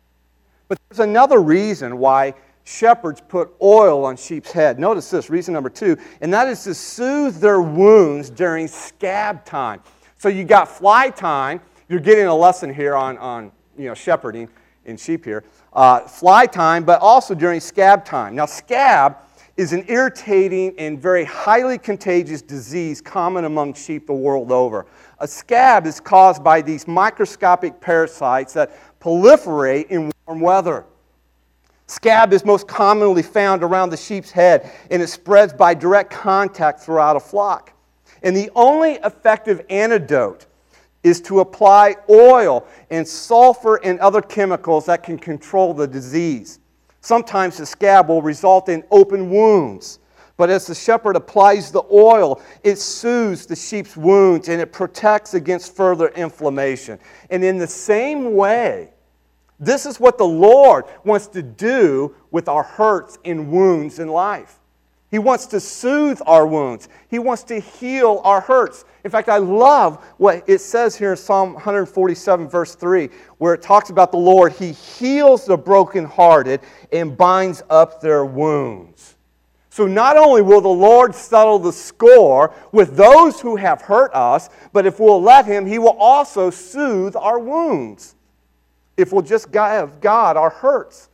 But 0.69 0.79
there's 0.87 0.99
another 0.99 1.41
reason 1.41 1.97
why 1.97 2.35
shepherds 2.63 3.21
put 3.27 3.51
oil 3.61 4.05
on 4.05 4.15
sheep's 4.15 4.51
head. 4.51 4.79
Notice 4.79 5.09
this, 5.09 5.29
reason 5.29 5.53
number 5.53 5.69
two, 5.69 5.97
and 6.21 6.31
that 6.33 6.47
is 6.47 6.63
to 6.63 6.73
soothe 6.75 7.37
their 7.37 7.61
wounds 7.61 8.29
during 8.29 8.67
scab 8.67 9.43
time. 9.43 9.81
So 10.17 10.29
you 10.29 10.43
got 10.43 10.69
fly 10.69 11.09
time. 11.09 11.59
You're 11.87 11.99
getting 11.99 12.27
a 12.27 12.35
lesson 12.35 12.71
here 12.71 12.95
on, 12.95 13.17
on 13.17 13.51
you 13.75 13.85
know, 13.85 13.95
shepherding 13.95 14.47
in 14.85 14.97
sheep 14.97 15.25
here. 15.25 15.43
Uh, 15.73 16.01
fly 16.01 16.45
time, 16.45 16.83
but 16.83 17.01
also 17.01 17.33
during 17.33 17.59
scab 17.59 18.05
time. 18.05 18.35
Now, 18.35 18.45
scab 18.45 19.17
is 19.59 19.73
an 19.73 19.83
irritating 19.89 20.73
and 20.77 21.01
very 21.01 21.25
highly 21.25 21.77
contagious 21.77 22.41
disease 22.41 23.01
common 23.01 23.43
among 23.43 23.73
sheep 23.73 24.07
the 24.07 24.13
world 24.13 24.53
over. 24.53 24.85
A 25.19 25.27
scab 25.27 25.85
is 25.85 25.99
caused 25.99 26.41
by 26.41 26.61
these 26.61 26.87
microscopic 26.87 27.81
parasites 27.81 28.53
that 28.53 28.71
proliferate 29.01 29.87
in 29.87 30.13
warm 30.25 30.39
weather. 30.39 30.85
Scab 31.87 32.31
is 32.31 32.45
most 32.45 32.69
commonly 32.69 33.21
found 33.21 33.61
around 33.61 33.89
the 33.89 33.97
sheep's 33.97 34.31
head, 34.31 34.71
and 34.91 35.01
it 35.01 35.07
spreads 35.07 35.51
by 35.51 35.73
direct 35.73 36.09
contact 36.09 36.79
throughout 36.79 37.17
a 37.17 37.19
flock. 37.19 37.73
And 38.23 38.33
the 38.33 38.49
only 38.55 38.93
effective 39.03 39.65
antidote 39.69 40.45
is 41.03 41.19
to 41.23 41.41
apply 41.41 41.97
oil 42.09 42.65
and 42.91 43.05
sulfur 43.05 43.75
and 43.83 43.99
other 43.99 44.21
chemicals 44.21 44.85
that 44.85 45.03
can 45.03 45.19
control 45.19 45.73
the 45.73 45.87
disease. 45.87 46.59
Sometimes 47.01 47.57
the 47.57 47.65
scab 47.65 48.09
will 48.09 48.21
result 48.21 48.69
in 48.69 48.83
open 48.91 49.29
wounds. 49.29 49.99
But 50.37 50.49
as 50.49 50.67
the 50.67 50.75
shepherd 50.75 51.15
applies 51.15 51.71
the 51.71 51.83
oil, 51.91 52.41
it 52.63 52.77
soothes 52.77 53.45
the 53.45 53.55
sheep's 53.55 53.97
wounds 53.97 54.47
and 54.47 54.61
it 54.61 54.71
protects 54.71 55.33
against 55.33 55.75
further 55.75 56.07
inflammation. 56.09 56.99
And 57.29 57.43
in 57.43 57.57
the 57.57 57.67
same 57.67 58.35
way, 58.35 58.93
this 59.59 59.85
is 59.85 59.99
what 59.99 60.17
the 60.17 60.25
Lord 60.25 60.85
wants 61.03 61.27
to 61.27 61.41
do 61.41 62.15
with 62.31 62.47
our 62.47 62.63
hurts 62.63 63.17
and 63.25 63.51
wounds 63.51 63.99
in 63.99 64.07
life. 64.07 64.58
He 65.11 65.17
wants 65.17 65.47
to 65.47 65.59
soothe 65.59 66.21
our 66.27 66.45
wounds. 66.45 66.87
He 67.07 67.17
wants 67.17 67.43
to 67.43 67.59
heal 67.59 68.21
our 68.23 68.41
hurts. 68.41 68.85
In 69.03 69.09
fact, 69.09 69.27
I 69.27 69.37
love 69.37 70.03
what 70.17 70.43
it 70.47 70.59
says 70.59 70.95
here 70.95 71.11
in 71.11 71.17
Psalm 71.17 71.53
147, 71.53 72.47
verse 72.47 72.75
3, 72.75 73.09
where 73.39 73.55
it 73.55 73.61
talks 73.63 73.89
about 73.89 74.11
the 74.11 74.19
Lord. 74.19 74.53
He 74.53 74.71
heals 74.71 75.45
the 75.45 75.57
brokenhearted 75.57 76.61
and 76.91 77.17
binds 77.17 77.63
up 77.71 78.01
their 78.01 78.23
wounds. 78.23 79.15
So, 79.71 79.87
not 79.87 80.17
only 80.17 80.41
will 80.41 80.61
the 80.61 80.67
Lord 80.67 81.15
settle 81.15 81.57
the 81.57 81.71
score 81.71 82.53
with 82.71 82.95
those 82.95 83.39
who 83.39 83.55
have 83.55 83.81
hurt 83.81 84.13
us, 84.13 84.49
but 84.73 84.85
if 84.85 84.99
we'll 84.99 85.21
let 85.21 85.45
Him, 85.45 85.65
He 85.65 85.79
will 85.79 85.97
also 85.97 86.49
soothe 86.49 87.15
our 87.15 87.39
wounds. 87.39 88.15
If 88.97 89.13
we'll 89.13 89.21
just 89.21 89.51
give 89.51 90.01
God 90.01 90.37
our 90.37 90.49
hurts. 90.49 91.08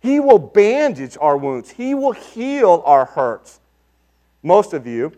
He 0.00 0.20
will 0.20 0.38
bandage 0.38 1.16
our 1.20 1.36
wounds, 1.36 1.70
He 1.70 1.94
will 1.94 2.12
heal 2.12 2.82
our 2.86 3.04
hurts. 3.04 3.60
Most 4.42 4.72
of 4.72 4.86
you, 4.86 5.12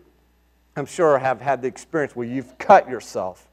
I'm 0.75 0.85
sure, 0.85 1.17
have 1.17 1.41
had 1.41 1.61
the 1.61 1.67
experience 1.67 2.15
where 2.15 2.27
you've 2.27 2.57
cut 2.57 2.89
yourself, 2.89 3.47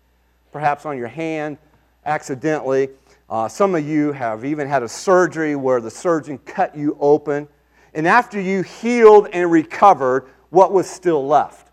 perhaps 0.52 0.86
on 0.86 0.96
your 0.96 1.08
hand 1.08 1.58
accidentally. 2.06 2.88
Uh, 3.28 3.46
some 3.46 3.74
of 3.74 3.86
you 3.86 4.12
have 4.12 4.44
even 4.44 4.66
had 4.66 4.82
a 4.82 4.88
surgery 4.88 5.54
where 5.54 5.80
the 5.80 5.90
surgeon 5.90 6.38
cut 6.38 6.76
you 6.76 6.96
open. 6.98 7.46
And 7.94 8.06
after 8.08 8.40
you 8.40 8.62
healed 8.62 9.28
and 9.32 9.50
recovered, 9.50 10.28
what 10.50 10.72
was 10.72 10.88
still 10.88 11.26
left? 11.26 11.68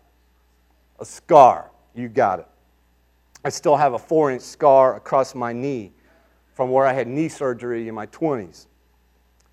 A 1.00 1.04
scar. 1.04 1.70
You 1.94 2.08
got 2.08 2.40
it. 2.40 2.46
I 3.44 3.48
still 3.48 3.76
have 3.76 3.94
a 3.94 3.98
four 3.98 4.30
inch 4.30 4.42
scar 4.42 4.96
across 4.96 5.34
my 5.34 5.52
knee 5.52 5.92
from 6.54 6.70
where 6.70 6.86
I 6.86 6.92
had 6.92 7.06
knee 7.06 7.28
surgery 7.28 7.88
in 7.88 7.94
my 7.94 8.06
20s. 8.06 8.66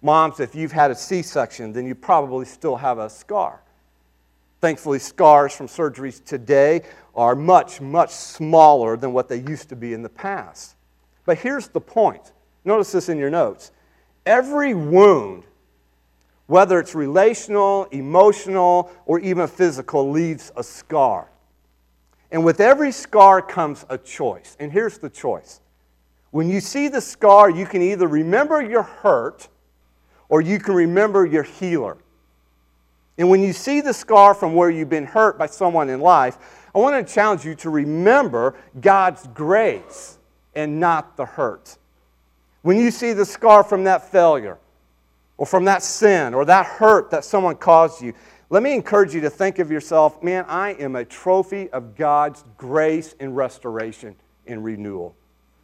Moms, 0.03 0.41
if 0.41 0.53
you've 0.53 0.73
had 0.73 0.91
a 0.91 0.95
C 0.95 1.21
section, 1.21 1.71
then 1.71 1.87
you 1.87 1.95
probably 1.95 2.45
still 2.45 2.75
have 2.75 2.99
a 2.99 3.09
scar. 3.09 3.63
Thankfully, 4.59 4.99
scars 4.99 5.55
from 5.55 5.67
surgeries 5.67 6.23
today 6.23 6.83
are 7.15 7.35
much, 7.35 7.79
much 7.79 8.11
smaller 8.11 8.97
than 8.97 9.13
what 9.13 9.29
they 9.29 9.37
used 9.37 9.69
to 9.69 9.77
be 9.77 9.93
in 9.93 10.03
the 10.03 10.09
past. 10.09 10.75
But 11.25 11.37
here's 11.37 11.69
the 11.69 11.81
point 11.81 12.33
notice 12.65 12.91
this 12.91 13.07
in 13.07 13.17
your 13.17 13.29
notes. 13.29 13.71
Every 14.25 14.73
wound, 14.73 15.43
whether 16.47 16.79
it's 16.79 16.95
relational, 16.95 17.85
emotional, 17.85 18.91
or 19.05 19.19
even 19.19 19.47
physical, 19.47 20.11
leaves 20.11 20.51
a 20.57 20.63
scar. 20.63 21.29
And 22.29 22.43
with 22.43 22.59
every 22.59 22.91
scar 22.91 23.41
comes 23.41 23.85
a 23.89 23.97
choice. 23.97 24.57
And 24.59 24.71
here's 24.71 24.97
the 24.97 25.09
choice. 25.09 25.61
When 26.31 26.49
you 26.49 26.59
see 26.59 26.87
the 26.87 26.99
scar, 26.99 27.49
you 27.49 27.65
can 27.65 27.81
either 27.81 28.07
remember 28.07 28.61
your 28.61 28.83
hurt 28.83 29.47
or 30.33 30.41
you 30.41 30.57
can 30.57 30.73
remember 30.73 31.27
your 31.27 31.43
healer. 31.43 31.95
And 33.19 33.29
when 33.29 33.43
you 33.43 33.53
see 33.53 33.81
the 33.81 33.93
scar 33.93 34.33
from 34.33 34.55
where 34.55 34.71
you've 34.71 34.89
been 34.89 35.05
hurt 35.05 35.37
by 35.37 35.45
someone 35.45 35.91
in 35.91 35.99
life, 35.99 36.65
I 36.73 36.79
want 36.79 37.07
to 37.07 37.13
challenge 37.13 37.45
you 37.45 37.53
to 37.53 37.69
remember 37.69 38.55
God's 38.81 39.27
grace 39.35 40.17
and 40.55 40.79
not 40.79 41.17
the 41.17 41.25
hurt. 41.27 41.77
When 42.63 42.77
you 42.77 42.89
see 42.89 43.13
the 43.13 43.27
scar 43.27 43.63
from 43.63 43.83
that 43.83 44.09
failure, 44.11 44.57
or 45.37 45.45
from 45.45 45.65
that 45.65 45.83
sin, 45.83 46.33
or 46.33 46.45
that 46.45 46.65
hurt 46.65 47.11
that 47.11 47.23
someone 47.23 47.55
caused 47.55 48.01
you, 48.01 48.15
let 48.49 48.63
me 48.63 48.73
encourage 48.73 49.13
you 49.13 49.21
to 49.21 49.29
think 49.29 49.59
of 49.59 49.69
yourself 49.69 50.23
man, 50.23 50.45
I 50.47 50.71
am 50.79 50.95
a 50.95 51.05
trophy 51.05 51.69
of 51.69 51.95
God's 51.95 52.43
grace 52.57 53.13
and 53.19 53.37
restoration 53.37 54.15
and 54.47 54.63
renewal. 54.63 55.15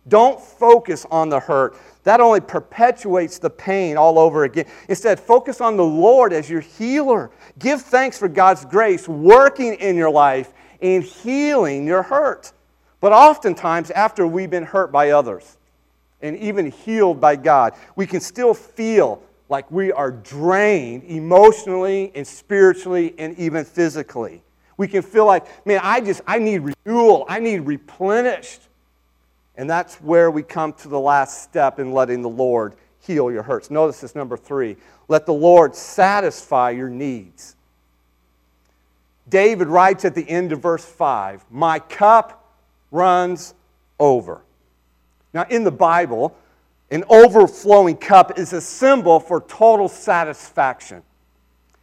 Don't 0.09 0.41
focus 0.41 1.05
on 1.09 1.29
the 1.29 1.39
hurt. 1.39 1.77
That 2.03 2.19
only 2.19 2.41
perpetuates 2.41 3.39
the 3.39 3.49
pain 3.49 3.97
all 3.97 4.17
over 4.19 4.43
again. 4.43 4.65
Instead, 4.87 5.19
focus 5.19 5.61
on 5.61 5.77
the 5.77 5.85
Lord 5.85 6.33
as 6.33 6.49
your 6.49 6.61
healer. 6.61 7.31
Give 7.59 7.81
thanks 7.81 8.17
for 8.17 8.27
God's 8.27 8.65
grace 8.65 9.07
working 9.07 9.75
in 9.75 9.95
your 9.95 10.09
life 10.09 10.51
and 10.81 11.03
healing 11.03 11.85
your 11.85 12.03
hurt. 12.03 12.51
But 13.01 13.13
oftentimes, 13.13 13.91
after 13.91 14.27
we've 14.27 14.49
been 14.49 14.63
hurt 14.63 14.91
by 14.91 15.11
others 15.11 15.57
and 16.21 16.35
even 16.37 16.71
healed 16.71 17.21
by 17.21 17.35
God, 17.35 17.73
we 17.95 18.05
can 18.05 18.19
still 18.19 18.53
feel 18.53 19.21
like 19.47 19.69
we 19.71 19.91
are 19.91 20.11
drained 20.11 21.03
emotionally 21.05 22.11
and 22.15 22.25
spiritually 22.25 23.15
and 23.17 23.37
even 23.39 23.65
physically. 23.65 24.43
We 24.77 24.87
can 24.87 25.01
feel 25.01 25.25
like, 25.25 25.65
man, 25.65 25.81
I 25.83 25.99
just, 26.01 26.21
I 26.25 26.39
need 26.39 26.73
renewal. 26.85 27.25
I 27.27 27.39
need 27.39 27.59
replenished. 27.59 28.61
And 29.59 29.69
that's 29.69 29.95
where 29.95 30.31
we 30.31 30.41
come 30.41 30.71
to 30.71 30.87
the 30.87 30.99
last 30.99 31.43
step 31.43 31.79
in 31.79 31.91
letting 31.91 32.21
the 32.21 32.29
Lord 32.29 32.75
heal 33.01 33.29
your 33.29 33.43
hurts. 33.43 33.69
Notice 33.69 33.99
this 33.99 34.15
number 34.15 34.37
three 34.37 34.77
let 35.09 35.25
the 35.25 35.33
Lord 35.33 35.75
satisfy 35.75 36.69
your 36.69 36.87
needs. 36.87 37.57
David 39.27 39.67
writes 39.67 40.05
at 40.05 40.15
the 40.15 40.27
end 40.29 40.53
of 40.53 40.61
verse 40.61 40.85
5 40.85 41.43
My 41.51 41.79
cup 41.79 42.55
runs 42.89 43.53
over. 43.99 44.39
Now, 45.33 45.45
in 45.49 45.65
the 45.65 45.71
Bible, 45.71 46.37
an 46.89 47.03
overflowing 47.09 47.97
cup 47.97 48.39
is 48.39 48.53
a 48.53 48.61
symbol 48.61 49.19
for 49.19 49.41
total 49.41 49.89
satisfaction. 49.89 51.03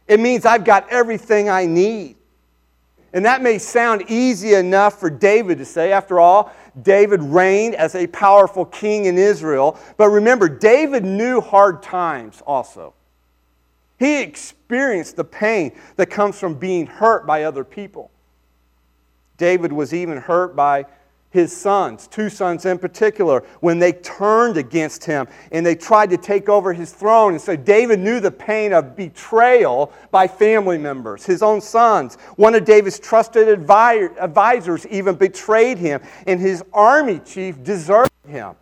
It 0.07 0.19
means 0.19 0.47
I've 0.47 0.65
got 0.65 0.89
everything 0.89 1.47
I 1.47 1.67
need. 1.67 2.16
And 3.13 3.25
that 3.25 3.41
may 3.41 3.57
sound 3.57 4.03
easy 4.09 4.53
enough 4.53 4.99
for 4.99 5.09
David 5.09 5.57
to 5.59 5.65
say. 5.65 5.91
After 5.91 6.19
all, 6.19 6.53
David 6.81 7.21
reigned 7.21 7.75
as 7.75 7.95
a 7.95 8.07
powerful 8.07 8.65
king 8.65 9.05
in 9.05 9.17
Israel. 9.17 9.79
But 9.97 10.09
remember, 10.09 10.49
David 10.49 11.05
knew 11.05 11.41
hard 11.41 11.81
times 11.81 12.41
also. 12.45 12.93
He 13.97 14.21
experienced 14.21 15.15
the 15.15 15.23
pain 15.23 15.71
that 15.95 16.07
comes 16.07 16.39
from 16.39 16.55
being 16.55 16.85
hurt 16.85 17.25
by 17.25 17.43
other 17.43 17.63
people. 17.63 18.11
David 19.37 19.71
was 19.71 19.93
even 19.93 20.17
hurt 20.17 20.55
by 20.55 20.85
his 21.37 21.55
sons, 21.55 22.07
two 22.07 22.31
sons 22.31 22.65
in 22.65 22.79
particular, 22.79 23.43
when 23.59 23.77
they 23.77 23.93
turned 23.93 24.57
against 24.57 25.05
him 25.05 25.27
and 25.51 25.63
they 25.63 25.75
tried 25.75 26.09
to 26.09 26.17
take 26.17 26.49
over 26.49 26.73
his 26.73 26.91
throne. 26.91 27.33
And 27.33 27.41
so 27.41 27.55
David 27.55 27.99
knew 27.99 28.19
the 28.19 28.31
pain 28.31 28.73
of 28.73 28.95
betrayal 28.95 29.93
by 30.09 30.27
family 30.27 30.79
members, 30.79 31.27
his 31.27 31.43
own 31.43 31.61
sons. 31.61 32.15
One 32.37 32.55
of 32.55 32.65
David's 32.65 32.97
trusted 32.97 33.47
advisors 33.47 34.87
even 34.87 35.13
betrayed 35.13 35.77
him, 35.77 36.01
and 36.25 36.39
his 36.39 36.63
army 36.73 37.19
chief 37.19 37.63
deserted 37.63 38.11
him. 38.27 38.55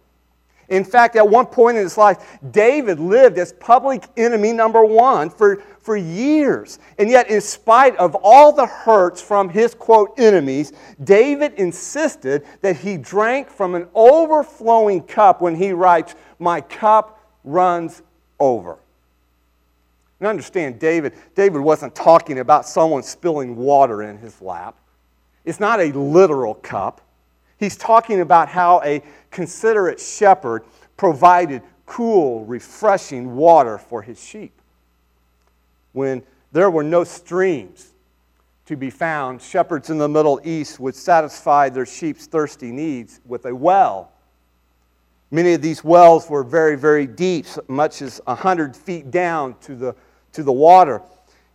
In 0.69 0.83
fact, 0.83 1.15
at 1.15 1.27
one 1.27 1.45
point 1.45 1.77
in 1.77 1.83
his 1.83 1.97
life, 1.97 2.39
David 2.51 2.99
lived 2.99 3.37
as 3.37 3.53
public 3.53 4.03
enemy 4.17 4.51
number 4.51 4.83
one 4.83 5.29
for, 5.29 5.61
for 5.79 5.95
years. 5.95 6.79
And 6.97 7.09
yet, 7.09 7.29
in 7.29 7.39
spite 7.41 7.95
of 7.97 8.15
all 8.23 8.51
the 8.51 8.65
hurts 8.65 9.21
from 9.21 9.49
his 9.49 9.75
quote 9.75 10.17
enemies, 10.17 10.73
David 11.03 11.53
insisted 11.53 12.45
that 12.61 12.77
he 12.77 12.97
drank 12.97 13.49
from 13.49 13.75
an 13.75 13.87
overflowing 13.93 15.03
cup 15.03 15.41
when 15.41 15.55
he 15.55 15.71
writes, 15.71 16.15
My 16.39 16.61
cup 16.61 17.19
runs 17.43 18.01
over. 18.39 18.79
And 20.19 20.27
understand, 20.27 20.79
David, 20.79 21.13
David 21.35 21.59
wasn't 21.61 21.93
talking 21.93 22.39
about 22.39 22.67
someone 22.67 23.03
spilling 23.03 23.55
water 23.55 24.01
in 24.01 24.17
his 24.17 24.41
lap. 24.41 24.75
It's 25.43 25.59
not 25.59 25.79
a 25.79 25.91
literal 25.91 26.55
cup. 26.55 27.01
He's 27.57 27.77
talking 27.77 28.21
about 28.21 28.49
how 28.49 28.81
a 28.83 29.01
considerate 29.35 29.99
shepherd 29.99 30.63
provided 30.95 31.61
cool, 31.85 32.45
refreshing 32.45 33.35
water 33.35 33.77
for 33.77 34.01
his 34.01 34.23
sheep. 34.23 34.53
When 35.91 36.23
there 36.53 36.71
were 36.71 36.83
no 36.83 37.03
streams 37.03 37.91
to 38.65 38.77
be 38.77 38.89
found, 38.89 39.41
shepherds 39.41 39.89
in 39.89 39.97
the 39.97 40.07
Middle 40.07 40.39
East 40.45 40.79
would 40.79 40.95
satisfy 40.95 41.67
their 41.67 41.85
sheep's 41.85 42.27
thirsty 42.27 42.71
needs 42.71 43.19
with 43.25 43.45
a 43.45 43.53
well. 43.53 44.09
Many 45.31 45.53
of 45.53 45.61
these 45.61 45.83
wells 45.83 46.29
were 46.29 46.43
very, 46.43 46.77
very 46.77 47.05
deep, 47.05 47.45
much 47.67 48.01
as 48.01 48.21
100 48.23 48.73
feet 48.73 49.11
down 49.11 49.55
to 49.59 49.75
the, 49.75 49.95
to 50.31 50.43
the 50.43 50.53
water. 50.53 51.01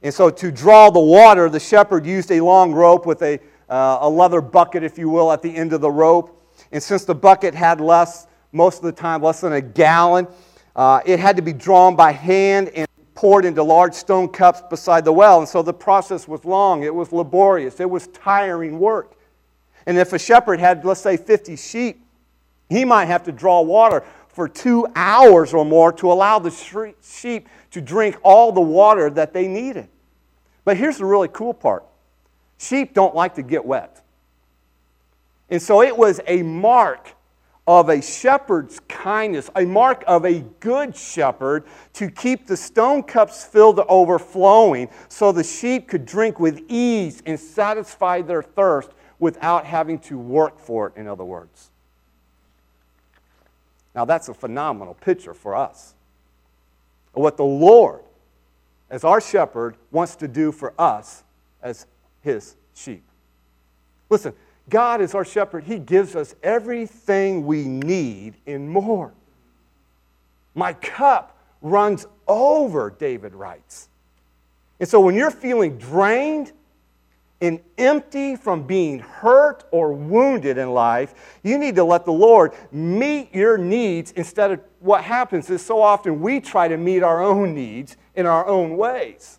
And 0.02 0.12
so, 0.12 0.28
to 0.28 0.52
draw 0.52 0.90
the 0.90 1.00
water, 1.00 1.48
the 1.48 1.60
shepherd 1.60 2.04
used 2.04 2.30
a 2.30 2.40
long 2.40 2.72
rope 2.72 3.06
with 3.06 3.22
a, 3.22 3.38
uh, 3.70 3.98
a 4.02 4.08
leather 4.08 4.42
bucket, 4.42 4.82
if 4.82 4.98
you 4.98 5.08
will, 5.08 5.32
at 5.32 5.40
the 5.40 5.54
end 5.54 5.72
of 5.72 5.80
the 5.80 5.90
rope. 5.90 6.39
And 6.72 6.82
since 6.82 7.04
the 7.04 7.14
bucket 7.14 7.54
had 7.54 7.80
less, 7.80 8.26
most 8.52 8.78
of 8.78 8.84
the 8.84 8.92
time, 8.92 9.22
less 9.22 9.40
than 9.40 9.52
a 9.52 9.60
gallon, 9.60 10.26
uh, 10.76 11.00
it 11.04 11.18
had 11.18 11.36
to 11.36 11.42
be 11.42 11.52
drawn 11.52 11.96
by 11.96 12.12
hand 12.12 12.68
and 12.70 12.86
poured 13.14 13.44
into 13.44 13.62
large 13.62 13.92
stone 13.92 14.28
cups 14.28 14.62
beside 14.70 15.04
the 15.04 15.12
well. 15.12 15.40
And 15.40 15.48
so 15.48 15.62
the 15.62 15.74
process 15.74 16.26
was 16.26 16.44
long, 16.44 16.84
it 16.84 16.94
was 16.94 17.12
laborious, 17.12 17.80
it 17.80 17.90
was 17.90 18.06
tiring 18.08 18.78
work. 18.78 19.14
And 19.86 19.98
if 19.98 20.12
a 20.12 20.18
shepherd 20.18 20.60
had, 20.60 20.84
let's 20.84 21.00
say, 21.00 21.16
50 21.16 21.56
sheep, 21.56 22.04
he 22.68 22.84
might 22.84 23.06
have 23.06 23.24
to 23.24 23.32
draw 23.32 23.60
water 23.60 24.04
for 24.28 24.48
two 24.48 24.86
hours 24.94 25.52
or 25.52 25.64
more 25.64 25.92
to 25.94 26.10
allow 26.12 26.38
the 26.38 26.50
sheep 27.02 27.48
to 27.72 27.80
drink 27.80 28.16
all 28.22 28.52
the 28.52 28.60
water 28.60 29.10
that 29.10 29.32
they 29.32 29.48
needed. 29.48 29.88
But 30.64 30.76
here's 30.76 30.98
the 30.98 31.04
really 31.04 31.28
cool 31.28 31.52
part 31.52 31.84
sheep 32.58 32.94
don't 32.94 33.14
like 33.14 33.34
to 33.34 33.42
get 33.42 33.64
wet. 33.64 34.02
And 35.50 35.60
so 35.60 35.82
it 35.82 35.96
was 35.96 36.20
a 36.26 36.42
mark 36.42 37.14
of 37.66 37.88
a 37.88 38.00
shepherd's 38.00 38.80
kindness, 38.88 39.50
a 39.54 39.64
mark 39.64 40.02
of 40.06 40.24
a 40.24 40.40
good 40.60 40.96
shepherd 40.96 41.64
to 41.92 42.10
keep 42.10 42.46
the 42.46 42.56
stone 42.56 43.02
cups 43.02 43.44
filled 43.44 43.76
to 43.76 43.86
overflowing 43.86 44.88
so 45.08 45.30
the 45.30 45.44
sheep 45.44 45.88
could 45.88 46.06
drink 46.06 46.40
with 46.40 46.62
ease 46.68 47.22
and 47.26 47.38
satisfy 47.38 48.22
their 48.22 48.42
thirst 48.42 48.90
without 49.18 49.66
having 49.66 49.98
to 49.98 50.18
work 50.18 50.58
for 50.58 50.88
it, 50.88 50.94
in 50.96 51.06
other 51.06 51.24
words. 51.24 51.70
Now, 53.94 54.04
that's 54.04 54.28
a 54.28 54.34
phenomenal 54.34 54.94
picture 54.94 55.34
for 55.34 55.54
us. 55.54 55.94
What 57.12 57.36
the 57.36 57.44
Lord, 57.44 58.00
as 58.88 59.04
our 59.04 59.20
shepherd, 59.20 59.76
wants 59.90 60.16
to 60.16 60.28
do 60.28 60.52
for 60.52 60.72
us 60.78 61.24
as 61.62 61.86
his 62.22 62.56
sheep. 62.74 63.02
Listen, 64.08 64.32
God 64.70 65.00
is 65.00 65.14
our 65.14 65.24
shepherd. 65.24 65.64
He 65.64 65.78
gives 65.78 66.16
us 66.16 66.34
everything 66.42 67.44
we 67.44 67.64
need 67.64 68.34
and 68.46 68.70
more. 68.70 69.12
My 70.54 70.72
cup 70.72 71.36
runs 71.60 72.06
over, 72.26 72.90
David 72.90 73.34
writes. 73.34 73.88
And 74.78 74.88
so 74.88 75.00
when 75.00 75.14
you're 75.14 75.30
feeling 75.30 75.76
drained 75.76 76.52
and 77.42 77.60
empty 77.78 78.36
from 78.36 78.62
being 78.62 79.00
hurt 79.00 79.64
or 79.70 79.92
wounded 79.92 80.58
in 80.58 80.70
life, 80.70 81.38
you 81.42 81.58
need 81.58 81.74
to 81.74 81.84
let 81.84 82.04
the 82.04 82.12
Lord 82.12 82.52
meet 82.70 83.34
your 83.34 83.58
needs 83.58 84.12
instead 84.12 84.52
of 84.52 84.60
what 84.78 85.04
happens 85.04 85.50
is 85.50 85.64
so 85.64 85.82
often 85.82 86.20
we 86.20 86.40
try 86.40 86.68
to 86.68 86.76
meet 86.76 87.02
our 87.02 87.22
own 87.22 87.54
needs 87.54 87.96
in 88.14 88.26
our 88.26 88.46
own 88.46 88.76
ways. 88.76 89.38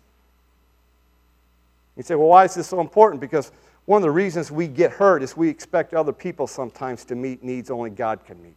You 1.96 2.02
say, 2.02 2.14
well, 2.14 2.28
why 2.28 2.44
is 2.44 2.54
this 2.54 2.68
so 2.68 2.80
important? 2.80 3.20
Because 3.20 3.52
one 3.86 3.98
of 3.98 4.02
the 4.02 4.10
reasons 4.10 4.50
we 4.50 4.68
get 4.68 4.92
hurt 4.92 5.22
is 5.22 5.36
we 5.36 5.48
expect 5.48 5.92
other 5.94 6.12
people 6.12 6.46
sometimes 6.46 7.04
to 7.06 7.14
meet 7.14 7.42
needs 7.42 7.70
only 7.70 7.90
God 7.90 8.24
can 8.24 8.40
meet. 8.42 8.56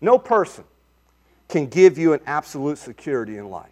No 0.00 0.18
person 0.18 0.64
can 1.48 1.66
give 1.66 1.98
you 1.98 2.12
an 2.12 2.20
absolute 2.26 2.78
security 2.78 3.38
in 3.38 3.48
life. 3.48 3.70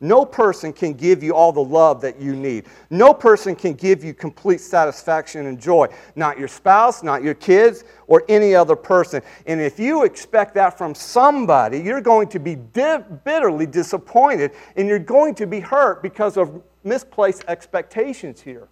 No 0.00 0.24
person 0.24 0.72
can 0.72 0.94
give 0.94 1.22
you 1.22 1.32
all 1.32 1.52
the 1.52 1.62
love 1.62 2.00
that 2.00 2.20
you 2.20 2.34
need. 2.34 2.64
No 2.90 3.14
person 3.14 3.54
can 3.54 3.74
give 3.74 4.02
you 4.02 4.12
complete 4.12 4.60
satisfaction 4.60 5.46
and 5.46 5.60
joy. 5.60 5.86
Not 6.16 6.40
your 6.40 6.48
spouse, 6.48 7.04
not 7.04 7.22
your 7.22 7.34
kids, 7.34 7.84
or 8.08 8.24
any 8.28 8.52
other 8.52 8.74
person. 8.74 9.22
And 9.46 9.60
if 9.60 9.78
you 9.78 10.02
expect 10.02 10.54
that 10.54 10.76
from 10.76 10.92
somebody, 10.92 11.78
you're 11.78 12.00
going 12.00 12.26
to 12.30 12.40
be 12.40 12.56
bitterly 12.56 13.66
disappointed 13.66 14.50
and 14.74 14.88
you're 14.88 14.98
going 14.98 15.36
to 15.36 15.46
be 15.46 15.60
hurt 15.60 16.02
because 16.02 16.36
of 16.36 16.60
misplaced 16.84 17.44
expectations 17.48 18.40
here. 18.40 18.68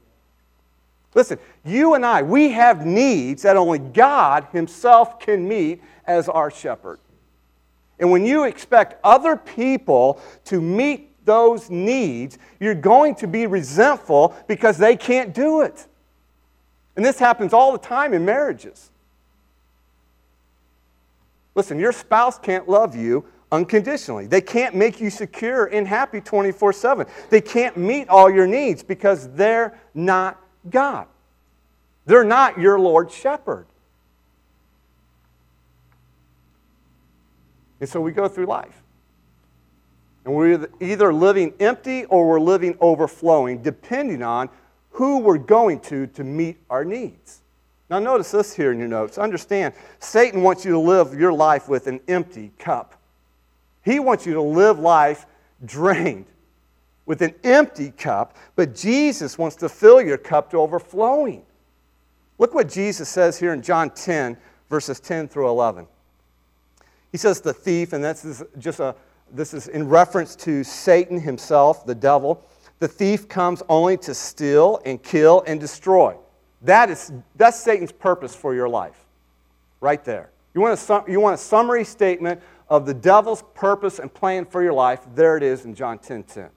Listen, 1.15 1.39
you 1.65 1.95
and 1.95 2.07
I, 2.07 2.23
we 2.23 2.51
have 2.53 2.87
needs 2.87 3.43
that 3.43 3.57
only 3.57 3.79
God 3.79 4.47
Himself 4.53 5.19
can 5.19 5.47
meet 5.49 5.83
as 6.07 6.29
our 6.29 6.51
shepherd. 6.51 7.01
And 7.99 8.11
when 8.11 8.25
you 8.25 8.45
expect 8.45 8.99
other 9.05 9.37
people 9.37 10.21
to 10.47 10.61
meet 10.61 11.25
those 11.27 11.69
needs, 11.69 12.39
you're 12.59 12.75
going 12.75 13.15
to 13.17 13.27
be 13.27 13.47
resentful 13.47 14.35
because 14.47 14.79
they 14.79 14.97
can't 14.97 15.35
do 15.35 15.61
it. 15.63 15.87
And 16.97 17.05
this 17.05 17.19
happens 17.19 17.53
all 17.53 17.73
the 17.73 17.79
time 17.79 18.15
in 18.15 18.25
marriages. 18.25 18.91
Listen, 21.55 21.79
your 21.79 21.93
spouse 21.93 22.39
can't 22.39 22.69
love 22.69 22.97
you 22.97 23.25
unconditionally. 23.53 24.27
They 24.27 24.41
can't 24.41 24.75
make 24.75 25.01
you 25.01 25.11
secure 25.11 25.67
and 25.67 25.87
happy 25.87 26.21
24 26.21 26.73
7. 26.73 27.07
They 27.29 27.41
can't 27.41 27.77
meet 27.77 28.09
all 28.09 28.31
your 28.31 28.47
needs 28.47 28.83
because 28.83 29.29
they're 29.33 29.79
not 29.95 30.41
God. 30.69 31.07
They're 32.07 32.25
not 32.25 32.59
your 32.59 32.79
Lord 32.79 33.11
Shepherd. 33.11 33.67
And 37.81 37.89
so 37.89 38.01
we 38.01 38.13
go 38.13 38.29
through 38.29 38.47
life. 38.47 38.83
And 40.25 40.35
we're 40.35 40.69
either 40.81 41.15
living 41.15 41.55
empty 41.61 42.05
or 42.05 42.29
we're 42.29 42.41
living 42.41 42.77
overflowing, 42.81 43.63
depending 43.63 44.23
on 44.23 44.51
who 44.91 45.21
we're 45.21 45.39
going 45.39 45.81
to 45.81 46.07
to 46.09 46.25
meet 46.25 46.59
our 46.69 46.85
needs. 46.85 47.41
Now, 47.89 47.99
notice 47.99 48.31
this 48.31 48.55
here 48.55 48.71
in 48.71 48.79
your 48.79 48.87
notes. 48.87 49.19
Understand, 49.19 49.75
Satan 49.99 50.43
wants 50.43 50.65
you 50.65 50.73
to 50.73 50.79
live 50.79 51.19
your 51.19 51.33
life 51.33 51.69
with 51.69 51.87
an 51.87 52.01
empty 52.07 52.53
cup. 52.59 53.00
He 53.85 53.99
wants 53.99 54.27
you 54.27 54.35
to 54.35 54.43
live 54.43 54.79
life 54.79 55.27
drained 55.65 56.27
with 57.07 57.23
an 57.23 57.35
empty 57.43 57.91
cup, 57.91 58.37
but 58.57 58.75
Jesus 58.75 59.39
wants 59.39 59.57
to 59.57 59.69
fill 59.69 60.01
your 60.01 60.19
cup 60.19 60.51
to 60.51 60.59
overflowing. 60.59 61.43
Look 62.39 62.55
what 62.55 62.69
Jesus 62.69 63.09
says 63.09 63.39
here 63.39 63.53
in 63.53 63.63
John 63.63 63.91
10, 63.91 64.37
verses 64.69 65.01
10 65.01 65.29
through 65.29 65.49
11. 65.49 65.87
He 67.13 67.19
says, 67.19 67.41
The 67.41 67.53
thief, 67.53 67.93
and 67.93 68.03
that's 68.03 68.43
just 68.59 68.81
a 68.81 68.95
this 69.33 69.55
is 69.55 69.69
in 69.69 69.89
reference 69.89 70.35
to 70.37 70.65
Satan 70.65 71.21
himself, 71.21 71.87
the 71.87 71.95
devil. 71.95 72.45
The 72.79 72.89
thief 72.89 73.29
comes 73.29 73.63
only 73.69 73.97
to 73.99 74.15
steal 74.15 74.81
and 74.85 75.03
kill 75.03 75.45
and 75.47 75.61
destroy. 75.61 76.17
That 76.63 76.91
is, 76.91 77.13
that's 77.37 77.59
Satan's 77.59 77.93
purpose 77.93 78.35
for 78.35 78.55
your 78.55 78.69
life, 78.69 79.05
right 79.81 80.05
there. 80.05 80.31
You 80.55 80.61
want, 80.61 80.79
a, 80.79 81.05
you 81.09 81.21
want 81.21 81.35
a 81.35 81.39
summary 81.39 81.85
statement 81.85 82.41
of 82.71 82.87
the 82.87 82.95
devil's 82.95 83.43
purpose 83.55 83.99
and 83.99 84.13
plan 84.13 84.47
for 84.47 84.63
your 84.63 84.73
life? 84.73 85.01
There 85.15 85.37
it 85.37 85.43
is 85.43 85.65
in 85.67 85.75
John 85.75 85.99
10 85.99 86.23
10. 86.23 86.49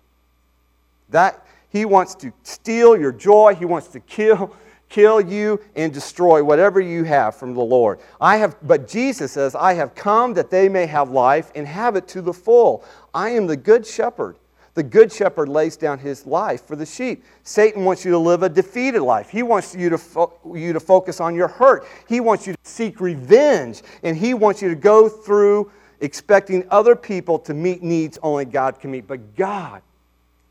That, 1.10 1.46
he 1.70 1.86
wants 1.86 2.16
to 2.16 2.32
steal 2.44 2.96
your 2.96 3.12
joy, 3.12 3.56
he 3.56 3.66
wants 3.66 3.88
to 3.90 4.00
kill, 4.00 4.56
kill 4.90 5.20
you 5.20 5.60
and 5.76 5.92
destroy 5.92 6.44
whatever 6.44 6.80
you 6.80 7.04
have 7.04 7.36
from 7.36 7.56
the 7.56 7.62
Lord. 7.62 8.00
I 8.22 8.38
have 8.38 8.56
but 8.62 8.88
Jesus 8.88 9.32
says, 9.32 9.56
I 9.56 9.74
have 9.74 9.96
come 9.96 10.36
that 10.36 10.52
they 10.52 10.70
may 10.70 10.86
have 10.86 11.10
life 11.10 11.52
and 11.56 11.68
have 11.68 11.96
it 11.96 12.08
to 12.10 12.22
the 12.22 12.34
full. 12.34 12.86
I 13.14 13.32
am 13.32 13.48
the 13.48 13.58
good 13.58 13.86
shepherd. 13.86 14.38
The 14.76 14.84
good 14.84 15.12
shepherd 15.12 15.50
lays 15.50 15.78
down 15.78 16.00
his 16.00 16.26
life 16.26 16.66
for 16.66 16.76
the 16.76 16.86
sheep. 16.86 17.24
Satan 17.44 17.86
wants 17.86 18.04
you 18.04 18.12
to 18.12 18.18
live 18.18 18.42
a 18.42 18.50
defeated 18.50 19.02
life. 19.02 19.30
He 19.30 19.44
wants 19.44 19.76
you 19.76 19.90
to, 19.90 20.00
fo- 20.00 20.34
you 20.54 20.74
to 20.74 20.80
focus 20.80 21.20
on 21.20 21.36
your 21.36 21.48
hurt. 21.48 21.86
He 22.10 22.20
wants 22.20 22.48
you 22.48 22.54
to 22.54 22.60
seek 22.64 23.00
revenge. 23.00 23.84
And 24.02 24.18
he 24.18 24.34
wants 24.34 24.64
you 24.64 24.70
to 24.70 24.76
go 24.76 25.08
through 25.10 25.72
expecting 26.04 26.66
other 26.70 26.96
people 26.96 27.40
to 27.40 27.54
meet 27.54 27.82
needs 27.82 28.20
only 28.22 28.46
God 28.46 28.80
can 28.80 28.92
meet. 28.92 29.08
But 29.08 29.36
God 29.36 29.82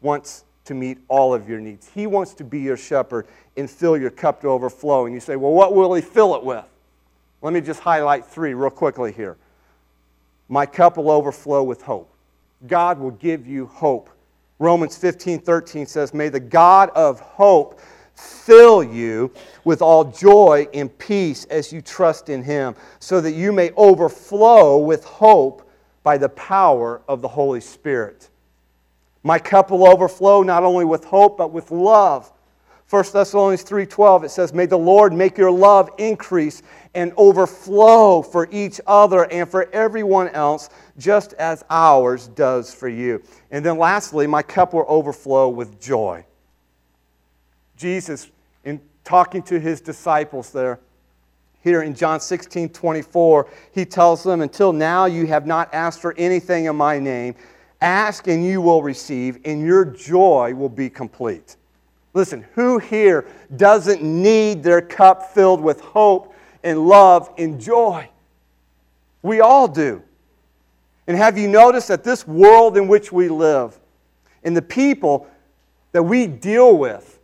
wants 0.01 0.45
to 0.65 0.75
meet 0.75 0.99
all 1.09 1.35
of 1.35 1.49
your 1.49 1.61
needs. 1.61 1.91
He 1.95 2.07
wants 2.07 2.33
to 2.35 2.45
be 2.45 2.61
your 2.61 2.77
shepherd 2.77 3.27
and 3.57 3.71
fill 3.71 3.97
your 3.97 4.11
cup 4.11 4.41
to 4.41 4.49
overflow. 4.49 5.05
And 5.05 5.15
you 5.15 5.21
say, 5.21 5.37
well, 5.37 5.53
what 5.53 5.75
will 5.75 5.93
he 5.93 6.01
fill 6.01 6.35
it 6.37 6.43
with? 6.43 6.65
Let 7.43 7.53
me 7.53 7.61
just 7.61 7.81
highlight 7.81 8.25
three 8.25 8.55
real 8.55 8.71
quickly 8.71 9.13
here. 9.13 9.37
My 10.49 10.65
cup 10.65 10.97
will 10.97 11.11
overflow 11.11 11.63
with 11.63 11.83
hope. 11.83 12.09
God 12.67 12.99
will 12.99 13.11
give 13.11 13.47
you 13.47 13.67
hope. 13.67 14.09
Romans 14.59 14.97
15 14.97 15.41
13 15.41 15.87
says, 15.87 16.15
May 16.15 16.29
the 16.29 16.41
God 16.41 16.91
of 16.91 17.21
hope 17.21 17.81
fill 18.23 18.83
you 18.83 19.33
with 19.65 19.83
all 19.83 20.05
joy 20.05 20.67
and 20.73 20.97
peace 20.99 21.45
as 21.47 21.73
you 21.73 21.81
trust 21.83 22.29
in 22.29 22.43
him, 22.43 22.75
so 22.99 23.21
that 23.21 23.33
you 23.33 23.53
may 23.53 23.71
overflow 23.77 24.79
with 24.79 25.05
hope 25.05 25.69
by 26.03 26.19
the 26.19 26.29
power 26.31 27.03
of 27.09 27.23
the 27.23 27.29
Holy 27.29 27.61
Spirit. 27.61 28.31
My 29.23 29.39
cup 29.39 29.71
will 29.71 29.87
overflow 29.87 30.43
not 30.43 30.65
only 30.65 30.85
with 30.85 31.05
hope, 31.05 31.39
but 31.39 31.53
with 31.53 31.71
love. 31.71 32.33
1 32.93 33.05
Thessalonians 33.13 33.63
3:12 33.63 34.25
it 34.25 34.31
says 34.31 34.53
may 34.53 34.67
the 34.67 34.77
Lord 34.77 35.15
make 35.15 35.39
your 35.39 35.51
love 35.51 35.89
increase 35.97 36.63
and 36.95 37.13
overflow 37.17 38.21
for 38.21 38.49
each 38.51 38.83
other 38.87 39.25
and 39.33 39.51
for 39.51 39.71
everyone 39.73 40.29
else 40.31 40.69
just 40.99 41.33
as 41.35 41.65
ours 41.71 42.29
does 42.29 42.75
for 42.75 42.89
you. 42.89 43.23
And 43.51 43.65
then 43.65 43.79
lastly, 43.79 44.27
my 44.27 44.43
cup 44.43 44.75
will 44.75 44.85
overflow 44.89 45.49
with 45.49 45.81
joy. 45.81 46.25
Jesus 47.83 48.31
in 48.65 48.81
talking 49.05 49.43
to 49.43 49.61
his 49.61 49.81
disciples 49.81 50.53
there 50.53 50.79
here 51.63 51.83
in 51.83 51.95
John 51.95 52.21
16 52.21 52.71
24, 52.71 53.49
he 53.73 53.85
tells 53.85 54.23
them, 54.25 54.41
Until 54.41 54.73
now 54.73 55.05
you 55.05 55.27
have 55.27 55.47
not 55.47 55.73
asked 55.73 56.01
for 56.01 56.15
anything 56.19 56.65
in 56.65 56.77
my 56.77 56.99
name. 56.99 57.35
Ask 57.81 58.29
and 58.29 58.45
you 58.45 58.61
will 58.61 58.83
receive, 58.83 59.39
and 59.45 59.65
your 59.65 59.85
joy 59.85 60.55
will 60.55 60.69
be 60.69 60.91
complete. 60.91 61.57
Listen, 62.15 62.45
who 62.55 62.79
here 62.79 63.27
doesn't 63.57 64.03
need 64.03 64.63
their 64.63 64.83
cup 64.83 65.33
filled 65.33 65.61
with 65.61 65.81
hope 65.81 66.35
and 66.63 66.87
love 66.87 67.33
and 67.39 67.61
joy? 67.61 68.09
We 69.23 69.41
all 69.41 69.67
do. 69.67 70.03
And 71.07 71.17
have 71.17 71.39
you 71.39 71.49
noticed 71.49 71.89
that 71.89 72.05
this 72.05 72.27
world 72.27 72.77
in 72.77 72.87
which 72.87 73.13
we 73.13 73.29
live 73.29 73.79
and 74.45 74.57
the 74.57 74.63
people 74.63 75.29
that 75.93 76.03
we 76.03 76.27
deal 76.27 76.77
with 76.77 77.19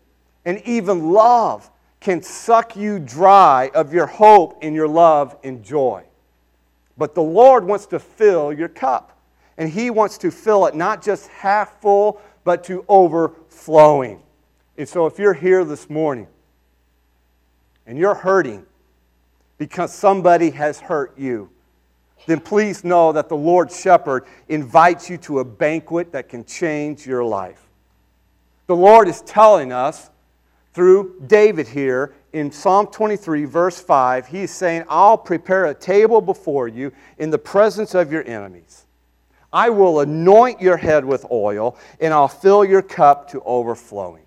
and 0.49 0.62
even 0.66 1.11
love 1.12 1.70
can 2.01 2.22
suck 2.22 2.74
you 2.74 2.99
dry 2.99 3.70
of 3.74 3.92
your 3.92 4.07
hope 4.07 4.59
and 4.62 4.74
your 4.74 4.88
love 4.88 5.36
and 5.44 5.62
joy? 5.62 6.03
But 6.96 7.14
the 7.14 7.22
Lord 7.22 7.64
wants 7.64 7.84
to 7.88 7.99
fill 7.99 8.51
your 8.51 8.70
cup. 8.70 9.20
And 9.59 9.68
He 9.68 9.90
wants 9.90 10.16
to 10.18 10.30
fill 10.30 10.64
it 10.64 10.74
not 10.74 11.03
just 11.03 11.28
half 11.28 11.82
full, 11.82 12.22
but 12.44 12.64
to 12.64 12.82
overflowing. 12.88 14.22
And 14.78 14.88
so 14.88 15.05
if 15.05 15.18
you're 15.18 15.34
here 15.34 15.66
this 15.66 15.90
morning 15.90 16.28
and 17.86 17.99
you're 17.99 18.14
hurting 18.14 18.64
because 19.59 19.92
somebody 19.92 20.51
has 20.53 20.80
hurt 20.80 21.18
you, 21.18 21.51
then 22.24 22.40
please 22.40 22.84
know 22.84 23.12
that 23.12 23.28
the 23.28 23.36
Lord 23.36 23.70
Shepherd 23.70 24.24
invites 24.49 25.11
you 25.11 25.18
to 25.18 25.40
a 25.40 25.44
banquet 25.44 26.12
that 26.12 26.30
can 26.30 26.42
change 26.46 27.07
your 27.07 27.22
life. 27.22 27.68
The 28.66 28.76
Lord 28.76 29.09
is 29.09 29.20
telling 29.20 29.72
us 29.72 30.09
through 30.72 31.20
David 31.26 31.68
here 31.68 32.14
in 32.32 32.52
Psalm 32.52 32.86
23, 32.88 33.44
verse 33.44 33.80
5, 33.80 34.26
he's 34.26 34.50
saying, 34.50 34.84
I'll 34.88 35.18
prepare 35.18 35.66
a 35.66 35.74
table 35.74 36.20
before 36.20 36.68
you 36.68 36.92
in 37.18 37.30
the 37.30 37.38
presence 37.38 37.94
of 37.94 38.12
your 38.12 38.24
enemies. 38.26 38.84
I 39.52 39.70
will 39.70 40.00
anoint 40.00 40.60
your 40.60 40.76
head 40.76 41.04
with 41.04 41.24
oil, 41.30 41.78
and 42.00 42.12
I'll 42.12 42.28
fill 42.28 42.64
your 42.64 42.82
cup 42.82 43.30
to 43.30 43.40
overflowing. 43.42 44.24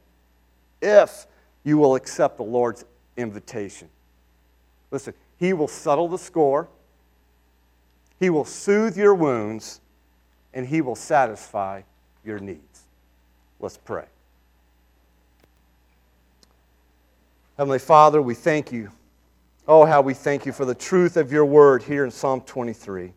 If 0.81 1.27
you 1.63 1.77
will 1.77 1.95
accept 1.95 2.37
the 2.37 2.43
Lord's 2.43 2.85
invitation. 3.17 3.87
Listen, 4.89 5.13
He 5.37 5.53
will 5.53 5.67
settle 5.67 6.07
the 6.07 6.17
score, 6.17 6.67
He 8.19 8.29
will 8.29 8.45
soothe 8.45 8.97
your 8.97 9.13
wounds, 9.13 9.79
and 10.53 10.65
He 10.65 10.81
will 10.81 10.95
satisfy 10.95 11.83
your 12.25 12.39
needs. 12.39 12.81
Let's 13.59 13.77
pray. 13.77 14.05
Heavenly 17.57 17.79
Father, 17.79 18.21
we 18.21 18.33
thank 18.33 18.71
you. 18.71 18.91
Oh, 19.67 19.85
how 19.85 20.01
we 20.01 20.13
thank 20.13 20.45
you 20.45 20.51
for 20.51 20.65
the 20.65 20.73
truth 20.73 21.17
of 21.17 21.31
your 21.31 21.45
word 21.45 21.83
here 21.83 22.05
in 22.05 22.11
Psalm 22.11 22.41
23. 22.41 23.13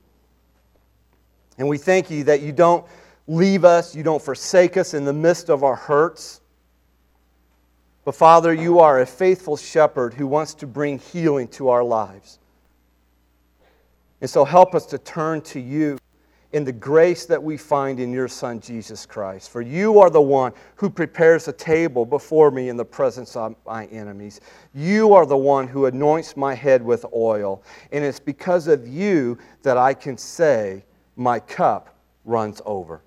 And 1.56 1.68
we 1.68 1.78
thank 1.78 2.10
you 2.10 2.24
that 2.24 2.42
you 2.42 2.52
don't 2.52 2.84
leave 3.26 3.64
us, 3.64 3.94
you 3.94 4.02
don't 4.02 4.20
forsake 4.20 4.76
us 4.76 4.92
in 4.92 5.04
the 5.04 5.12
midst 5.12 5.48
of 5.48 5.62
our 5.62 5.76
hurts. 5.76 6.40
But 8.04 8.14
Father, 8.14 8.52
you 8.52 8.80
are 8.80 9.00
a 9.00 9.06
faithful 9.06 9.56
shepherd 9.56 10.12
who 10.12 10.26
wants 10.26 10.52
to 10.54 10.66
bring 10.66 10.98
healing 10.98 11.48
to 11.48 11.68
our 11.68 11.82
lives. 11.82 12.38
And 14.20 14.28
so 14.28 14.44
help 14.44 14.74
us 14.74 14.84
to 14.86 14.98
turn 14.98 15.40
to 15.42 15.60
you 15.60 15.98
in 16.54 16.62
the 16.62 16.72
grace 16.72 17.26
that 17.26 17.42
we 17.42 17.56
find 17.56 17.98
in 17.98 18.12
your 18.12 18.28
Son, 18.28 18.60
Jesus 18.60 19.06
Christ. 19.06 19.50
For 19.50 19.60
you 19.60 19.98
are 19.98 20.08
the 20.08 20.22
one 20.22 20.52
who 20.76 20.88
prepares 20.88 21.48
a 21.48 21.52
table 21.52 22.06
before 22.06 22.52
me 22.52 22.68
in 22.68 22.76
the 22.76 22.84
presence 22.84 23.34
of 23.34 23.56
my 23.66 23.86
enemies. 23.86 24.40
You 24.72 25.14
are 25.14 25.26
the 25.26 25.36
one 25.36 25.66
who 25.66 25.86
anoints 25.86 26.36
my 26.36 26.54
head 26.54 26.80
with 26.80 27.04
oil. 27.12 27.64
And 27.90 28.04
it's 28.04 28.20
because 28.20 28.68
of 28.68 28.86
you 28.86 29.36
that 29.64 29.76
I 29.76 29.94
can 29.94 30.16
say, 30.16 30.84
My 31.16 31.40
cup 31.40 31.96
runs 32.24 32.62
over. 32.64 33.02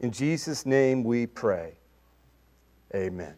In 0.00 0.10
Jesus' 0.10 0.66
name 0.66 1.04
we 1.04 1.28
pray. 1.28 1.74
Amen. 2.92 3.34